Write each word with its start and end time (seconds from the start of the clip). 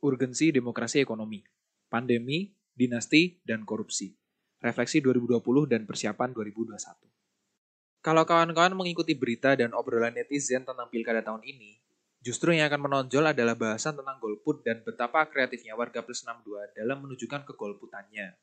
Urgensi 0.00 0.48
demokrasi 0.48 1.04
ekonomi, 1.04 1.44
pandemi, 1.92 2.48
dinasti, 2.72 3.36
dan 3.44 3.68
korupsi. 3.68 4.16
Refleksi 4.60 5.04
2020 5.04 5.68
dan 5.68 5.84
persiapan 5.84 6.32
2021. 6.32 7.04
Kalau 8.00 8.24
kawan-kawan 8.24 8.72
mengikuti 8.72 9.12
berita 9.12 9.52
dan 9.52 9.76
obrolan 9.76 10.16
netizen 10.16 10.64
tentang 10.64 10.88
pilkada 10.88 11.20
tahun 11.20 11.44
ini, 11.44 11.84
justru 12.24 12.56
yang 12.56 12.72
akan 12.72 12.88
menonjol 12.88 13.28
adalah 13.28 13.52
bahasan 13.52 13.92
tentang 13.92 14.16
golput 14.16 14.64
dan 14.64 14.80
betapa 14.80 15.28
kreatifnya 15.28 15.76
warga 15.76 16.00
plus 16.00 16.24
62 16.24 16.80
dalam 16.80 17.04
menunjukkan 17.04 17.44
kegolputannya. 17.52 18.40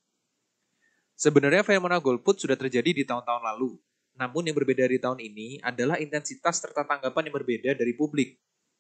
Sebenarnya 1.17 1.65
fenomena 1.65 1.97
golput 1.97 2.37
sudah 2.37 2.53
terjadi 2.53 2.93
di 2.93 3.01
tahun-tahun 3.01 3.41
lalu, 3.41 3.81
namun 4.13 4.45
yang 4.45 4.53
berbeda 4.53 4.85
di 4.85 5.01
tahun 5.01 5.17
ini 5.21 5.61
adalah 5.65 5.97
intensitas 5.97 6.61
serta 6.61 6.85
tanggapan 6.85 7.29
yang 7.29 7.35
berbeda 7.41 7.73
dari 7.73 7.97
publik. 7.97 8.37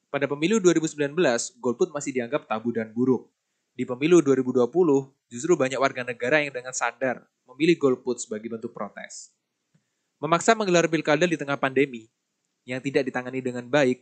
Pada 0.07 0.23
pemilu 0.23 0.63
2019, 0.63 1.11
golput 1.59 1.91
masih 1.91 2.15
dianggap 2.15 2.47
tabu 2.47 2.71
dan 2.71 2.95
buruk. 2.95 3.27
Di 3.75 3.83
pemilu 3.83 4.23
2020, 4.23 4.63
justru 5.27 5.53
banyak 5.59 5.75
warga 5.75 6.07
negara 6.07 6.39
yang 6.39 6.55
dengan 6.55 6.71
sadar 6.71 7.27
memilih 7.43 7.75
golput 7.75 8.23
sebagai 8.23 8.47
bentuk 8.47 8.71
protes. 8.71 9.35
Memaksa 10.17 10.55
menggelar 10.55 10.87
pilkada 10.87 11.27
di 11.27 11.35
tengah 11.35 11.59
pandemi 11.59 12.07
yang 12.63 12.79
tidak 12.79 13.03
ditangani 13.05 13.43
dengan 13.43 13.67
baik 13.67 14.01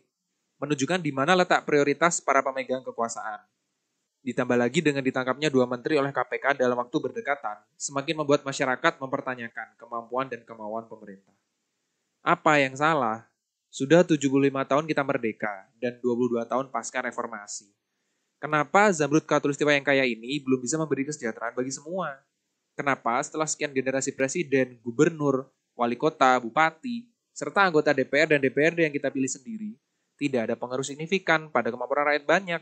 menunjukkan 0.62 1.02
di 1.02 1.12
mana 1.12 1.36
letak 1.36 1.66
prioritas 1.68 2.22
para 2.24 2.46
pemegang 2.46 2.86
kekuasaan. 2.86 3.44
Ditambah 4.26 4.58
lagi 4.58 4.82
dengan 4.82 5.06
ditangkapnya 5.06 5.54
dua 5.54 5.70
menteri 5.70 5.98
oleh 6.02 6.10
KPK 6.10 6.58
dalam 6.58 6.78
waktu 6.82 6.98
berdekatan, 6.98 7.62
semakin 7.78 8.22
membuat 8.22 8.42
masyarakat 8.42 8.98
mempertanyakan 8.98 9.78
kemampuan 9.78 10.26
dan 10.30 10.42
kemauan 10.46 10.86
pemerintah. 10.86 11.34
Apa 12.26 12.58
yang 12.58 12.74
salah 12.74 13.30
sudah 13.76 14.08
75 14.08 14.32
tahun 14.72 14.88
kita 14.88 15.04
merdeka 15.04 15.68
dan 15.84 16.00
22 16.00 16.48
tahun 16.48 16.72
pasca 16.72 17.04
reformasi. 17.04 17.68
Kenapa 18.40 18.88
Zamrud 18.96 19.28
Katulistiwa 19.28 19.76
yang 19.76 19.84
kaya 19.84 20.08
ini 20.08 20.40
belum 20.40 20.64
bisa 20.64 20.80
memberi 20.80 21.04
kesejahteraan 21.04 21.52
bagi 21.52 21.76
semua? 21.76 22.16
Kenapa 22.72 23.20
setelah 23.20 23.44
sekian 23.44 23.76
generasi 23.76 24.16
presiden, 24.16 24.80
gubernur, 24.80 25.52
wali 25.76 26.00
kota, 26.00 26.40
bupati, 26.40 27.12
serta 27.36 27.68
anggota 27.68 27.92
DPR 27.92 28.32
dan 28.32 28.40
DPRD 28.40 28.88
yang 28.88 28.96
kita 28.96 29.12
pilih 29.12 29.28
sendiri, 29.28 29.76
tidak 30.16 30.48
ada 30.48 30.56
pengaruh 30.56 30.88
signifikan 30.88 31.52
pada 31.52 31.68
kemampuan 31.68 32.16
rakyat 32.16 32.24
banyak? 32.24 32.62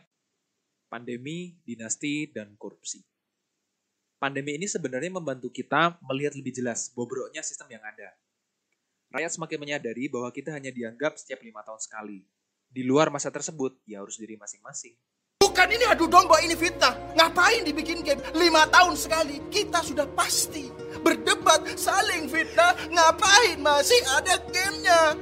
Pandemi, 0.89 1.61
dinasti, 1.61 2.33
dan 2.33 2.57
korupsi. 2.57 3.05
Pandemi 4.17 4.57
ini 4.57 4.65
sebenarnya 4.65 5.13
membantu 5.13 5.53
kita 5.53 5.93
melihat 6.09 6.33
lebih 6.33 6.57
jelas 6.57 6.89
bobroknya 6.89 7.45
sistem 7.45 7.69
yang 7.77 7.85
ada 7.85 8.17
rakyat 9.13 9.31
semakin 9.37 9.61
menyadari 9.61 10.09
bahwa 10.09 10.33
kita 10.33 10.49
hanya 10.49 10.73
dianggap 10.73 11.21
setiap 11.21 11.45
lima 11.45 11.61
tahun 11.61 11.77
sekali. 11.77 12.25
Di 12.73 12.81
luar 12.81 13.13
masa 13.13 13.29
tersebut, 13.29 13.77
ya 13.85 14.01
harus 14.01 14.17
diri 14.17 14.33
masing-masing. 14.33 14.97
Bukan 15.37 15.69
ini 15.69 15.85
adu 15.85 16.09
domba, 16.09 16.41
ini 16.41 16.57
fitnah. 16.57 16.97
Ngapain 17.13 17.61
dibikin 17.61 18.01
game 18.01 18.17
lima 18.33 18.65
tahun 18.73 18.97
sekali? 18.97 19.37
Kita 19.53 19.85
sudah 19.85 20.09
pasti 20.17 20.73
berdebat, 21.05 21.61
saling 21.77 22.25
fitnah. 22.25 22.73
Ngapain 22.89 23.61
masih 23.61 24.01
ada 24.17 24.41
gamenya? 24.49 25.13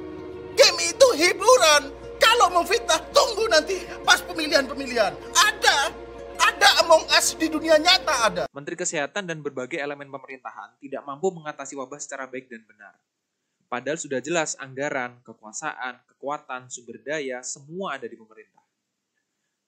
Game 0.56 0.80
itu 0.80 1.08
hiburan. 1.20 1.92
Kalau 2.16 2.48
memfitnah, 2.54 3.02
tunggu 3.12 3.44
nanti 3.52 3.84
pas 4.08 4.24
pemilihan-pemilihan. 4.24 5.12
Ada 5.36 5.78
ada 6.40 6.70
Among 6.86 7.04
Us 7.12 7.36
di 7.36 7.52
dunia 7.52 7.76
nyata 7.76 8.16
ada. 8.32 8.44
Menteri 8.56 8.80
Kesehatan 8.80 9.28
dan 9.28 9.44
berbagai 9.44 9.82
elemen 9.82 10.08
pemerintahan 10.08 10.80
tidak 10.80 11.02
mampu 11.04 11.28
mengatasi 11.34 11.76
wabah 11.76 12.00
secara 12.00 12.30
baik 12.30 12.48
dan 12.48 12.64
benar. 12.64 12.94
Padahal 13.72 13.96
sudah 13.96 14.20
jelas 14.20 14.60
anggaran, 14.60 15.24
kekuasaan, 15.24 16.04
kekuatan, 16.12 16.68
sumber 16.68 17.00
daya, 17.00 17.40
semua 17.40 17.96
ada 17.96 18.04
di 18.04 18.20
pemerintah. 18.20 18.60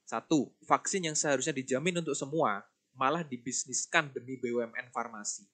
Satu, 0.03 0.51
vaksin 0.67 1.07
yang 1.07 1.15
seharusnya 1.15 1.55
dijamin 1.55 2.03
untuk 2.03 2.11
semua, 2.11 2.67
malah 2.99 3.23
dibisniskan 3.23 4.11
demi 4.11 4.35
BUMN 4.35 4.91
farmasi. 4.91 5.47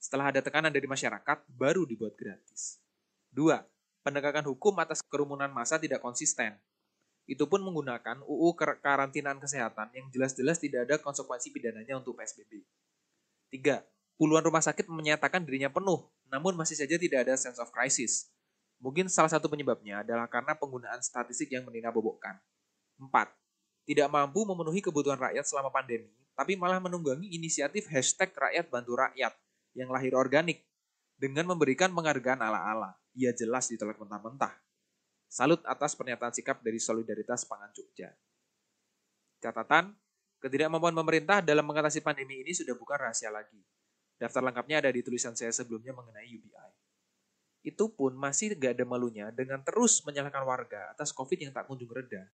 Setelah 0.00 0.32
ada 0.32 0.40
tekanan 0.40 0.72
dari 0.72 0.88
masyarakat, 0.88 1.44
baru 1.52 1.84
dibuat 1.84 2.16
gratis. 2.16 2.80
Dua, 3.28 3.60
penegakan 4.00 4.48
hukum 4.48 4.80
atas 4.80 5.04
kerumunan 5.04 5.52
massa 5.52 5.76
tidak 5.76 6.00
konsisten. 6.00 6.56
Itu 7.28 7.52
pun 7.52 7.60
menggunakan 7.60 8.24
UU 8.24 8.56
karantinaan 8.80 9.36
kesehatan 9.36 9.92
yang 9.92 10.08
jelas-jelas 10.08 10.56
tidak 10.56 10.88
ada 10.88 10.96
konsekuensi 10.96 11.52
pidananya 11.52 12.00
untuk 12.00 12.16
PSBB. 12.16 12.64
Tiga, 13.52 13.84
puluhan 14.20 14.44
rumah 14.44 14.60
sakit 14.60 14.84
menyatakan 14.92 15.40
dirinya 15.48 15.72
penuh 15.72 16.04
namun 16.28 16.52
masih 16.54 16.76
saja 16.76 17.00
tidak 17.00 17.26
ada 17.26 17.34
sense 17.40 17.56
of 17.56 17.72
crisis. 17.72 18.28
Mungkin 18.80 19.08
salah 19.08 19.28
satu 19.28 19.48
penyebabnya 19.48 20.00
adalah 20.00 20.28
karena 20.28 20.56
penggunaan 20.56 21.00
statistik 21.04 21.52
yang 21.52 21.64
menina-bobokkan. 21.68 22.36
4. 22.96 23.08
Tidak 23.84 24.08
mampu 24.08 24.44
memenuhi 24.44 24.80
kebutuhan 24.80 25.20
rakyat 25.20 25.44
selama 25.44 25.68
pandemi, 25.68 26.12
tapi 26.32 26.56
malah 26.56 26.80
menunggangi 26.80 27.28
inisiatif 27.36 27.90
hashtag 27.92 28.32
rakyat 28.32 28.72
bantu 28.72 28.96
rakyat 28.96 29.32
yang 29.76 29.92
lahir 29.92 30.16
organik 30.16 30.64
dengan 31.20 31.44
memberikan 31.50 31.92
penghargaan 31.92 32.40
ala-ala. 32.40 32.96
Ia 33.12 33.34
jelas 33.36 33.68
ditolak 33.68 34.00
mentah-mentah. 34.00 34.54
Salut 35.28 35.60
atas 35.68 35.92
pernyataan 35.98 36.32
sikap 36.32 36.62
dari 36.64 36.80
Solidaritas 36.80 37.44
Pangan 37.44 37.70
Jogja. 37.76 38.14
Catatan, 39.42 39.92
ketidakmampuan 40.40 40.94
pemerintah 40.96 41.42
dalam 41.44 41.66
mengatasi 41.68 42.00
pandemi 42.00 42.40
ini 42.40 42.56
sudah 42.56 42.72
bukan 42.78 42.96
rahasia 42.96 43.28
lagi. 43.28 43.60
Daftar 44.20 44.44
lengkapnya 44.44 44.84
ada 44.84 44.92
di 44.92 45.00
tulisan 45.00 45.32
saya 45.32 45.48
sebelumnya 45.48 45.96
mengenai 45.96 46.28
UBI. 46.28 46.70
Itu 47.64 47.88
pun 47.88 48.12
masih 48.12 48.52
gak 48.52 48.76
ada 48.76 48.84
malunya 48.84 49.32
dengan 49.32 49.64
terus 49.64 50.04
menyalahkan 50.04 50.44
warga 50.44 50.92
atas 50.92 51.08
COVID 51.16 51.40
yang 51.40 51.52
tak 51.56 51.64
kunjung 51.64 51.88
reda. 51.88 52.28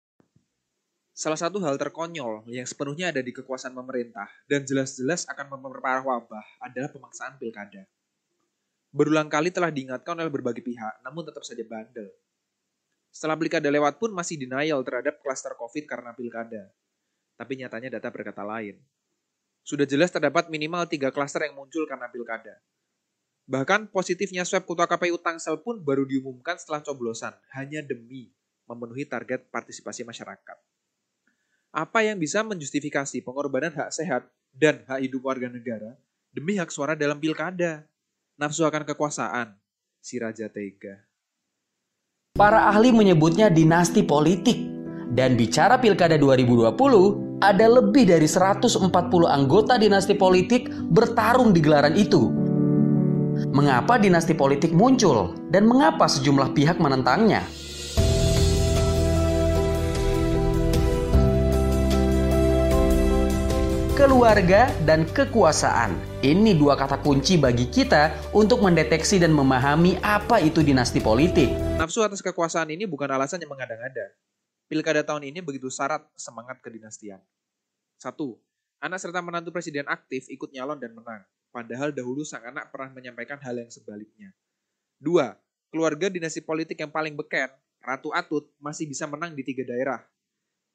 Salah 1.12 1.36
satu 1.36 1.60
hal 1.60 1.76
terkonyol 1.76 2.48
yang 2.48 2.64
sepenuhnya 2.64 3.12
ada 3.12 3.20
di 3.20 3.36
kekuasaan 3.36 3.76
pemerintah 3.76 4.32
dan 4.48 4.64
jelas-jelas 4.64 5.28
akan 5.28 5.60
memperparah 5.60 6.02
wabah 6.02 6.64
adalah 6.64 6.88
pemaksaan 6.88 7.36
pilkada. 7.36 7.84
Berulang 8.88 9.28
kali 9.28 9.52
telah 9.52 9.68
diingatkan 9.68 10.16
oleh 10.16 10.32
berbagai 10.32 10.64
pihak, 10.64 11.04
namun 11.04 11.28
tetap 11.28 11.44
saja 11.44 11.62
bandel. 11.68 12.08
Setelah 13.12 13.36
pilkada 13.36 13.68
lewat 13.68 14.00
pun 14.00 14.10
masih 14.10 14.40
denial 14.40 14.80
terhadap 14.82 15.20
klaster 15.20 15.52
COVID 15.54 15.84
karena 15.84 16.16
pilkada. 16.16 16.72
Tapi 17.36 17.60
nyatanya 17.60 18.00
data 18.00 18.08
berkata 18.08 18.40
lain 18.42 18.80
sudah 19.64 19.88
jelas 19.88 20.12
terdapat 20.12 20.52
minimal 20.52 20.84
tiga 20.84 21.08
klaster 21.08 21.48
yang 21.48 21.56
muncul 21.56 21.88
karena 21.88 22.12
pilkada. 22.12 22.60
Bahkan 23.48 23.88
positifnya 23.88 24.44
swab 24.44 24.68
ketua 24.68 24.84
KPU 24.84 25.16
Tangsel 25.20 25.60
pun 25.64 25.80
baru 25.80 26.04
diumumkan 26.04 26.60
setelah 26.60 26.84
coblosan, 26.84 27.32
hanya 27.56 27.80
demi 27.80 28.32
memenuhi 28.68 29.08
target 29.08 29.48
partisipasi 29.48 30.04
masyarakat. 30.04 30.56
Apa 31.74 32.06
yang 32.06 32.20
bisa 32.20 32.44
menjustifikasi 32.44 33.24
pengorbanan 33.24 33.72
hak 33.72 33.90
sehat 33.90 34.28
dan 34.52 34.84
hak 34.86 35.00
hidup 35.02 35.26
warga 35.26 35.50
negara 35.50 35.96
demi 36.30 36.60
hak 36.60 36.68
suara 36.68 36.92
dalam 36.94 37.18
pilkada? 37.18 37.88
Nafsu 38.34 38.66
akan 38.66 38.82
kekuasaan, 38.82 39.54
si 40.02 40.18
Raja 40.18 40.50
Tega. 40.50 41.06
Para 42.34 42.66
ahli 42.66 42.90
menyebutnya 42.90 43.46
dinasti 43.46 44.02
politik. 44.02 44.58
Dan 45.14 45.38
bicara 45.38 45.78
pilkada 45.78 46.18
2020, 46.18 46.74
ada 47.44 47.68
lebih 47.68 48.08
dari 48.08 48.24
140 48.24 48.88
anggota 49.28 49.76
dinasti 49.76 50.16
politik 50.16 50.72
bertarung 50.88 51.52
di 51.52 51.60
gelaran 51.60 51.92
itu. 51.92 52.32
Mengapa 53.52 54.00
dinasti 54.00 54.32
politik 54.32 54.72
muncul 54.72 55.36
dan 55.52 55.68
mengapa 55.68 56.08
sejumlah 56.08 56.56
pihak 56.56 56.80
menentangnya? 56.80 57.44
Keluarga 63.94 64.66
dan 64.88 65.04
kekuasaan. 65.06 65.94
Ini 66.24 66.56
dua 66.56 66.74
kata 66.74 66.98
kunci 67.04 67.36
bagi 67.36 67.68
kita 67.68 68.32
untuk 68.32 68.64
mendeteksi 68.64 69.20
dan 69.20 69.30
memahami 69.30 70.00
apa 70.00 70.40
itu 70.40 70.64
dinasti 70.64 70.98
politik. 70.98 71.52
Nafsu 71.76 72.00
atas 72.00 72.24
kekuasaan 72.24 72.72
ini 72.72 72.88
bukan 72.88 73.06
alasan 73.12 73.44
yang 73.44 73.52
mengada-ngada. 73.52 74.16
Pilkada 74.64 75.04
tahun 75.04 75.28
ini 75.28 75.44
begitu 75.44 75.68
syarat 75.68 76.08
semangat 76.16 76.58
kedinastian. 76.64 77.20
Satu, 78.04 78.36
anak 78.84 79.00
serta 79.00 79.24
menantu 79.24 79.48
presiden 79.48 79.88
aktif 79.88 80.28
ikut 80.28 80.52
nyalon 80.52 80.76
dan 80.76 80.92
menang, 80.92 81.24
padahal 81.48 81.88
dahulu 81.88 82.20
sang 82.20 82.44
anak 82.44 82.68
pernah 82.68 82.92
menyampaikan 82.92 83.40
hal 83.40 83.56
yang 83.56 83.72
sebaliknya. 83.72 84.28
Dua, 85.00 85.32
keluarga 85.72 86.12
dinasti 86.12 86.44
politik 86.44 86.76
yang 86.76 86.92
paling 86.92 87.16
beken, 87.16 87.48
Ratu 87.80 88.12
Atut, 88.12 88.52
masih 88.60 88.84
bisa 88.84 89.08
menang 89.08 89.32
di 89.32 89.40
tiga 89.40 89.64
daerah. 89.64 90.04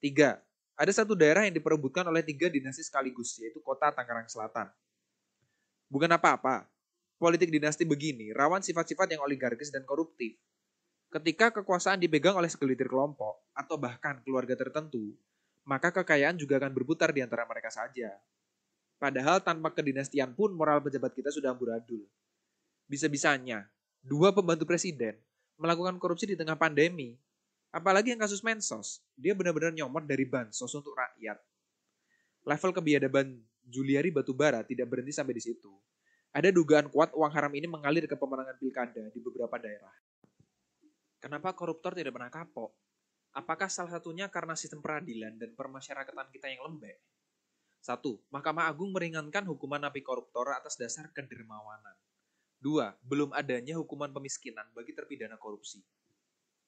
Tiga, 0.01 0.41
ada 0.73 0.89
satu 0.89 1.13
daerah 1.13 1.45
yang 1.45 1.53
diperebutkan 1.53 2.01
oleh 2.09 2.25
tiga 2.25 2.49
dinasti 2.49 2.81
sekaligus, 2.81 3.37
yaitu 3.37 3.61
kota 3.61 3.93
Tangerang 3.93 4.25
Selatan. 4.25 4.65
Bukan 5.85 6.09
apa-apa, 6.09 6.65
politik 7.21 7.53
dinasti 7.53 7.85
begini 7.85 8.33
rawan 8.33 8.65
sifat-sifat 8.65 9.05
yang 9.05 9.21
oligarkis 9.21 9.69
dan 9.69 9.85
koruptif. 9.85 10.33
Ketika 11.13 11.61
kekuasaan 11.61 12.01
dipegang 12.01 12.33
oleh 12.41 12.49
segelintir 12.49 12.89
kelompok 12.89 13.53
atau 13.53 13.77
bahkan 13.77 14.17
keluarga 14.25 14.57
tertentu, 14.57 15.13
maka 15.69 15.93
kekayaan 15.93 16.33
juga 16.33 16.57
akan 16.57 16.73
berputar 16.73 17.13
di 17.13 17.21
antara 17.21 17.45
mereka 17.45 17.69
saja. 17.69 18.09
Padahal 18.97 19.37
tanpa 19.37 19.69
kedinastian 19.69 20.33
pun 20.33 20.49
moral 20.57 20.81
pejabat 20.81 21.13
kita 21.13 21.29
sudah 21.29 21.53
amburadul. 21.53 22.09
Bisa-bisanya, 22.89 23.69
dua 24.01 24.33
pembantu 24.33 24.65
presiden 24.65 25.21
melakukan 25.61 26.01
korupsi 26.01 26.25
di 26.25 26.33
tengah 26.33 26.57
pandemi. 26.57 27.21
Apalagi 27.69 28.17
yang 28.17 28.25
kasus 28.25 28.41
Mensos, 28.41 29.05
dia 29.13 29.37
benar-benar 29.37 29.69
nyomot 29.69 30.01
dari 30.01 30.25
bansos 30.25 30.73
untuk 30.73 30.97
rakyat. 30.97 31.37
Level 32.49 32.71
kebiadaban 32.73 33.37
Juliari 33.61 34.09
Batubara 34.09 34.65
tidak 34.65 34.89
berhenti 34.89 35.13
sampai 35.13 35.37
di 35.37 35.43
situ. 35.45 35.69
Ada 36.33 36.49
dugaan 36.49 36.89
kuat 36.89 37.13
uang 37.13 37.29
haram 37.29 37.53
ini 37.53 37.69
mengalir 37.69 38.09
ke 38.09 38.17
pemenangan 38.17 38.57
pilkada 38.57 39.13
di 39.13 39.21
beberapa 39.21 39.53
daerah. 39.61 39.93
Kenapa 41.21 41.53
koruptor 41.53 41.93
tidak 41.93 42.17
pernah 42.17 42.33
kapok? 42.33 42.73
Apakah 43.33 43.69
salah 43.69 43.93
satunya 43.93 44.25
karena 44.27 44.57
sistem 44.57 44.81
peradilan 44.81 45.37
dan 45.37 45.53
permasyarakatan 45.53 46.27
kita 46.33 46.49
yang 46.49 46.65
lembek? 46.65 46.97
Satu, 47.79 48.19
Mahkamah 48.33 48.67
Agung 48.67 48.91
meringankan 48.91 49.47
hukuman 49.47 49.79
napi 49.79 50.03
koruptor 50.03 50.51
atas 50.51 50.75
dasar 50.75 51.07
kedermawanan. 51.15 51.95
Dua, 52.59 52.91
belum 53.07 53.31
adanya 53.31 53.79
hukuman 53.79 54.11
pemiskinan 54.11 54.67
bagi 54.75 54.91
terpidana 54.91 55.39
korupsi. 55.39 55.79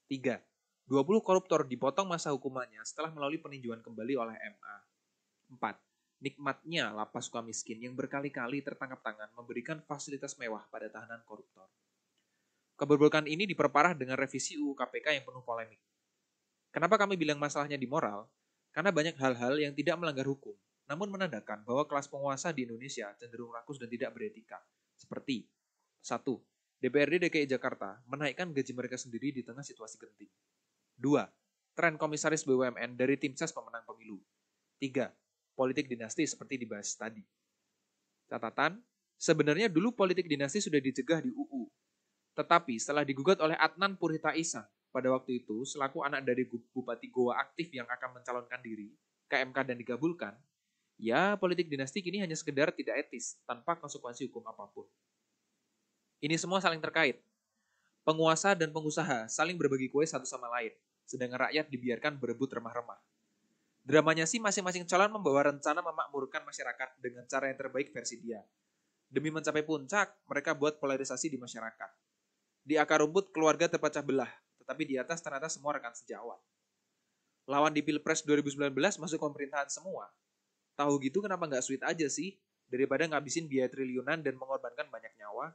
Tiga, 0.07 0.39
20 0.87 1.19
koruptor 1.19 1.67
dipotong 1.67 2.07
masa 2.07 2.31
hukumannya 2.31 2.79
setelah 2.87 3.11
melalui 3.11 3.43
peninjauan 3.43 3.83
kembali 3.83 4.13
oleh 4.15 4.35
MA. 4.39 4.75
4. 5.59 6.23
Nikmatnya 6.23 6.93
lapas 6.93 7.27
suka 7.27 7.41
miskin 7.41 7.81
yang 7.81 7.97
berkali-kali 7.97 8.61
tertangkap 8.61 9.01
tangan 9.01 9.33
memberikan 9.35 9.81
fasilitas 9.83 10.37
mewah 10.37 10.63
pada 10.69 10.87
tahanan 10.87 11.25
koruptor. 11.27 11.67
Keberbokan 12.77 13.27
ini 13.27 13.43
diperparah 13.49 13.97
dengan 13.97 14.15
revisi 14.15 14.55
UU 14.55 14.77
KPK 14.77 15.17
yang 15.17 15.25
penuh 15.25 15.43
polemik. 15.43 15.81
Kenapa 16.71 16.95
kami 16.95 17.19
bilang 17.19 17.35
masalahnya 17.35 17.75
di 17.75 17.83
moral? 17.83 18.31
Karena 18.71 18.95
banyak 18.95 19.19
hal-hal 19.19 19.59
yang 19.59 19.75
tidak 19.75 19.99
melanggar 19.99 20.23
hukum, 20.23 20.55
namun 20.87 21.11
menandakan 21.11 21.67
bahwa 21.67 21.83
kelas 21.83 22.07
penguasa 22.07 22.55
di 22.55 22.63
Indonesia 22.63 23.11
cenderung 23.19 23.51
rakus 23.51 23.75
dan 23.75 23.91
tidak 23.91 24.15
beretika. 24.15 24.55
Seperti 24.95 25.43
1. 25.99 26.23
DPRD 26.79 27.27
DKI 27.27 27.45
Jakarta 27.51 27.99
menaikkan 28.07 28.55
gaji 28.55 28.71
mereka 28.71 28.95
sendiri 28.95 29.35
di 29.35 29.43
tengah 29.43 29.67
situasi 29.67 29.99
genting. 29.99 30.31
2. 30.95 31.75
Tren 31.75 31.99
komisaris 31.99 32.47
BUMN 32.47 32.95
dari 32.95 33.19
tim 33.19 33.35
ses 33.35 33.51
pemenang 33.51 33.83
pemilu. 33.83 34.23
3. 34.79 35.11
Politik 35.51 35.91
dinasti 35.91 36.23
seperti 36.23 36.55
dibahas 36.55 36.95
tadi. 36.95 37.21
Catatan, 38.31 38.79
sebenarnya 39.19 39.67
dulu 39.67 39.91
politik 39.91 40.23
dinasti 40.23 40.63
sudah 40.63 40.79
dicegah 40.79 41.19
di 41.19 41.35
UU. 41.35 41.67
Tetapi 42.31 42.79
setelah 42.79 43.03
digugat 43.03 43.43
oleh 43.43 43.59
Adnan 43.59 43.99
Purita 43.99 44.31
Isa 44.31 44.63
pada 44.91 45.07
waktu 45.07 45.39
itu 45.39 45.63
selaku 45.63 46.03
anak 46.03 46.27
dari 46.27 46.43
Bupati 46.45 47.07
Goa 47.07 47.39
aktif 47.39 47.71
yang 47.71 47.87
akan 47.87 48.19
mencalonkan 48.19 48.59
diri 48.59 48.91
ke 49.31 49.39
MK 49.39 49.57
dan 49.63 49.79
dikabulkan, 49.79 50.35
ya 50.99 51.39
politik 51.39 51.71
dinasti 51.71 52.03
kini 52.03 52.19
hanya 52.19 52.35
sekedar 52.35 52.75
tidak 52.75 53.07
etis 53.07 53.39
tanpa 53.47 53.79
konsekuensi 53.79 54.27
hukum 54.27 54.43
apa 54.43 54.67
pun. 54.67 54.83
Ini 56.19 56.35
semua 56.35 56.59
saling 56.59 56.83
terkait. 56.83 57.23
Penguasa 58.03 58.51
dan 58.53 58.75
pengusaha 58.75 59.31
saling 59.31 59.55
berbagi 59.55 59.87
kue 59.87 60.03
satu 60.03 60.27
sama 60.27 60.51
lain, 60.59 60.75
sedangkan 61.07 61.47
rakyat 61.47 61.71
dibiarkan 61.71 62.19
berebut 62.19 62.51
remah-remah. 62.51 62.99
Dramanya 63.81 64.29
sih 64.29 64.37
masing-masing 64.37 64.85
calon 64.85 65.09
membawa 65.09 65.49
rencana 65.49 65.81
memakmurkan 65.81 66.45
masyarakat 66.45 67.01
dengan 67.01 67.25
cara 67.25 67.49
yang 67.49 67.57
terbaik 67.57 67.89
versi 67.89 68.21
dia. 68.21 68.43
Demi 69.09 69.33
mencapai 69.33 69.65
puncak, 69.65 70.21
mereka 70.29 70.53
buat 70.53 70.77
polarisasi 70.77 71.33
di 71.33 71.37
masyarakat. 71.41 71.89
Di 72.61 72.77
akar 72.77 73.01
rumput, 73.01 73.33
keluarga 73.33 73.65
terpecah 73.65 74.05
belah, 74.05 74.29
tetapi 74.61 74.85
di 74.85 74.95
atas 75.01 75.19
ternyata 75.19 75.49
semua 75.49 75.75
rekan 75.75 75.91
sejawat. 75.91 76.37
Lawan 77.49 77.73
di 77.73 77.81
Pilpres 77.81 78.21
2019 78.21 78.69
masuk 79.01 79.17
pemerintahan 79.17 79.67
semua. 79.67 80.07
Tahu 80.77 81.01
gitu 81.01 81.25
kenapa 81.25 81.49
nggak 81.49 81.65
sweet 81.65 81.81
aja 81.81 82.05
sih? 82.07 82.37
Daripada 82.71 83.03
ngabisin 83.09 83.49
biaya 83.49 83.67
triliunan 83.67 84.23
dan 84.23 84.37
mengorbankan 84.37 84.87
banyak 84.87 85.11
nyawa. 85.19 85.51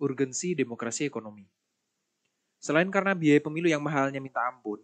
Urgensi 0.00 0.56
demokrasi 0.56 1.04
ekonomi. 1.04 1.44
Selain 2.56 2.88
karena 2.88 3.12
biaya 3.12 3.42
pemilu 3.42 3.68
yang 3.68 3.84
mahalnya 3.84 4.20
minta 4.20 4.40
ampun, 4.48 4.80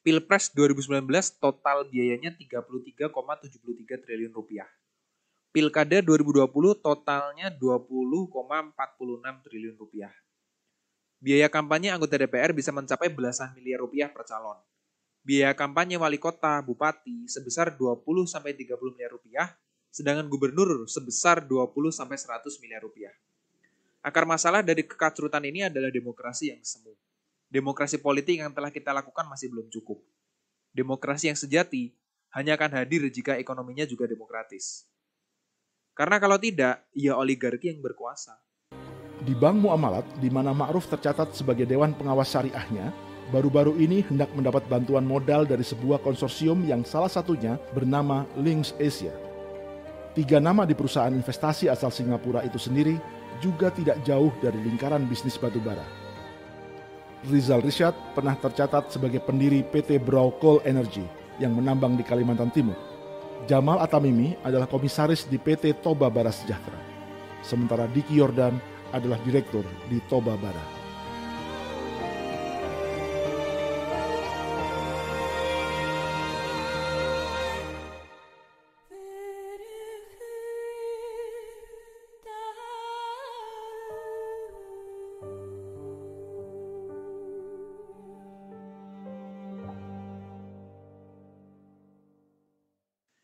Pilpres 0.00 0.48
2019 0.56 1.04
total 1.36 1.84
biayanya 1.84 2.32
33,73 2.32 4.00
triliun 4.00 4.32
rupiah. 4.32 4.64
Pilkada 5.52 6.00
2020 6.00 6.46
totalnya 6.80 7.52
20,46 7.52 9.44
triliun 9.44 9.76
rupiah. 9.76 10.14
Biaya 11.20 11.52
kampanye 11.52 11.92
anggota 11.92 12.16
DPR 12.16 12.56
bisa 12.56 12.72
mencapai 12.72 13.12
belasan 13.12 13.52
miliar 13.52 13.84
rupiah 13.84 14.08
per 14.08 14.24
calon. 14.24 14.56
Biaya 15.20 15.52
kampanye 15.52 16.00
wali 16.00 16.16
kota, 16.16 16.64
bupati 16.64 17.28
sebesar 17.28 17.76
20 17.76 18.00
sampai 18.24 18.56
30 18.56 18.96
miliar 18.96 19.12
rupiah, 19.12 19.52
sedangkan 19.92 20.32
gubernur 20.32 20.88
sebesar 20.88 21.44
20 21.44 21.92
sampai 21.92 22.16
100 22.16 22.56
miliar 22.64 22.80
rupiah. 22.80 23.12
Akar 24.00 24.24
masalah 24.24 24.64
dari 24.64 24.80
kekacrutan 24.80 25.44
ini 25.44 25.68
adalah 25.68 25.92
demokrasi 25.92 26.56
yang 26.56 26.64
semu. 26.64 26.96
Demokrasi 27.52 28.00
politik 28.00 28.40
yang 28.40 28.56
telah 28.56 28.72
kita 28.72 28.96
lakukan 28.96 29.28
masih 29.28 29.52
belum 29.52 29.68
cukup. 29.68 30.00
Demokrasi 30.72 31.28
yang 31.28 31.36
sejati 31.36 31.92
hanya 32.32 32.56
akan 32.56 32.80
hadir 32.80 33.04
jika 33.12 33.36
ekonominya 33.36 33.84
juga 33.84 34.08
demokratis. 34.08 34.88
Karena 35.92 36.16
kalau 36.16 36.40
tidak, 36.40 36.80
ia 36.96 37.12
oligarki 37.12 37.68
yang 37.68 37.84
berkuasa. 37.84 38.40
Di 39.20 39.36
Bank 39.36 39.60
Muamalat, 39.60 40.08
di 40.16 40.32
mana 40.32 40.56
Ma'ruf 40.56 40.88
tercatat 40.88 41.36
sebagai 41.36 41.68
Dewan 41.68 41.92
Pengawas 41.92 42.32
Syariahnya, 42.32 42.88
baru-baru 43.28 43.76
ini 43.76 44.00
hendak 44.08 44.32
mendapat 44.32 44.64
bantuan 44.64 45.04
modal 45.04 45.44
dari 45.44 45.60
sebuah 45.60 46.00
konsorsium 46.00 46.64
yang 46.64 46.80
salah 46.88 47.12
satunya 47.12 47.60
bernama 47.76 48.24
Links 48.40 48.72
Asia. 48.80 49.12
Tiga 50.16 50.40
nama 50.40 50.64
di 50.64 50.72
perusahaan 50.72 51.12
investasi 51.12 51.68
asal 51.68 51.92
Singapura 51.92 52.40
itu 52.48 52.56
sendiri 52.56 52.96
juga 53.44 53.68
tidak 53.68 54.00
jauh 54.08 54.32
dari 54.40 54.56
lingkaran 54.56 55.04
bisnis 55.04 55.36
batubara. 55.36 55.84
Rizal 57.28 57.60
Rishad 57.60 57.92
pernah 58.16 58.32
tercatat 58.40 58.88
sebagai 58.88 59.20
pendiri 59.20 59.60
PT 59.60 60.00
Brau 60.00 60.32
Coal 60.40 60.64
Energy 60.64 61.04
yang 61.36 61.52
menambang 61.52 61.92
di 61.92 62.00
Kalimantan 62.00 62.48
Timur. 62.48 62.76
Jamal 63.44 63.84
Atamimi 63.84 64.32
adalah 64.40 64.64
komisaris 64.64 65.28
di 65.28 65.36
PT 65.36 65.84
Toba 65.84 66.08
Bara 66.08 66.32
Sejahtera. 66.32 66.80
Sementara 67.44 67.88
Diki 67.88 68.16
Yordan 68.16 68.56
adalah 68.92 69.18
direktur 69.22 69.66
di 69.86 70.00
Toba 70.06 70.34
Bara. 70.34 70.79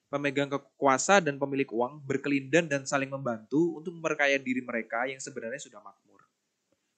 Pemegang 0.07 0.47
kekuasa 0.47 1.19
dan 1.19 1.37
pemilik 1.37 1.67
uang 1.71 2.03
berkelindan 2.07 2.71
dan 2.71 2.87
saling 2.87 3.11
membantu 3.11 3.79
untuk 3.79 3.95
memperkaya 3.99 4.39
diri 4.39 4.63
mereka 4.63 5.07
yang 5.11 5.19
sebenarnya 5.19 5.59
sudah 5.59 5.83
makmur. 5.83 6.23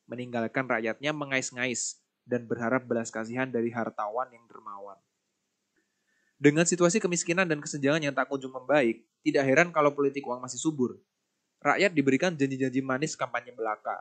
Meninggalkan 0.09 0.69
rakyatnya 0.69 1.13
mengais-ngais 1.13 2.01
dan 2.29 2.45
berharap 2.45 2.85
belas 2.85 3.09
kasihan 3.09 3.49
dari 3.49 3.73
hartawan 3.73 4.29
yang 4.29 4.45
dermawan. 4.45 5.01
Dengan 6.39 6.63
situasi 6.69 7.03
kemiskinan 7.03 7.51
dan 7.51 7.59
kesenjangan 7.59 7.99
yang 7.99 8.15
tak 8.15 8.31
kunjung 8.31 8.55
membaik, 8.55 9.03
tidak 9.27 9.43
heran 9.43 9.69
kalau 9.75 9.91
politik 9.91 10.23
uang 10.23 10.39
masih 10.39 10.61
subur. 10.61 10.95
Rakyat 11.59 11.91
diberikan 11.91 12.31
janji-janji 12.39 12.79
manis 12.79 13.19
kampanye 13.19 13.51
belaka. 13.51 13.99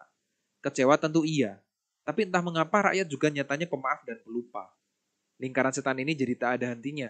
Kecewa 0.62 1.02
tentu 1.02 1.26
iya, 1.26 1.58
tapi 2.06 2.30
entah 2.30 2.46
mengapa 2.46 2.94
rakyat 2.94 3.10
juga 3.10 3.34
nyatanya 3.34 3.66
pemaaf 3.66 4.06
dan 4.06 4.22
pelupa. 4.22 4.70
Lingkaran 5.42 5.74
setan 5.74 5.98
ini 5.98 6.14
jadi 6.14 6.38
tak 6.38 6.50
ada 6.62 6.78
hentinya, 6.78 7.10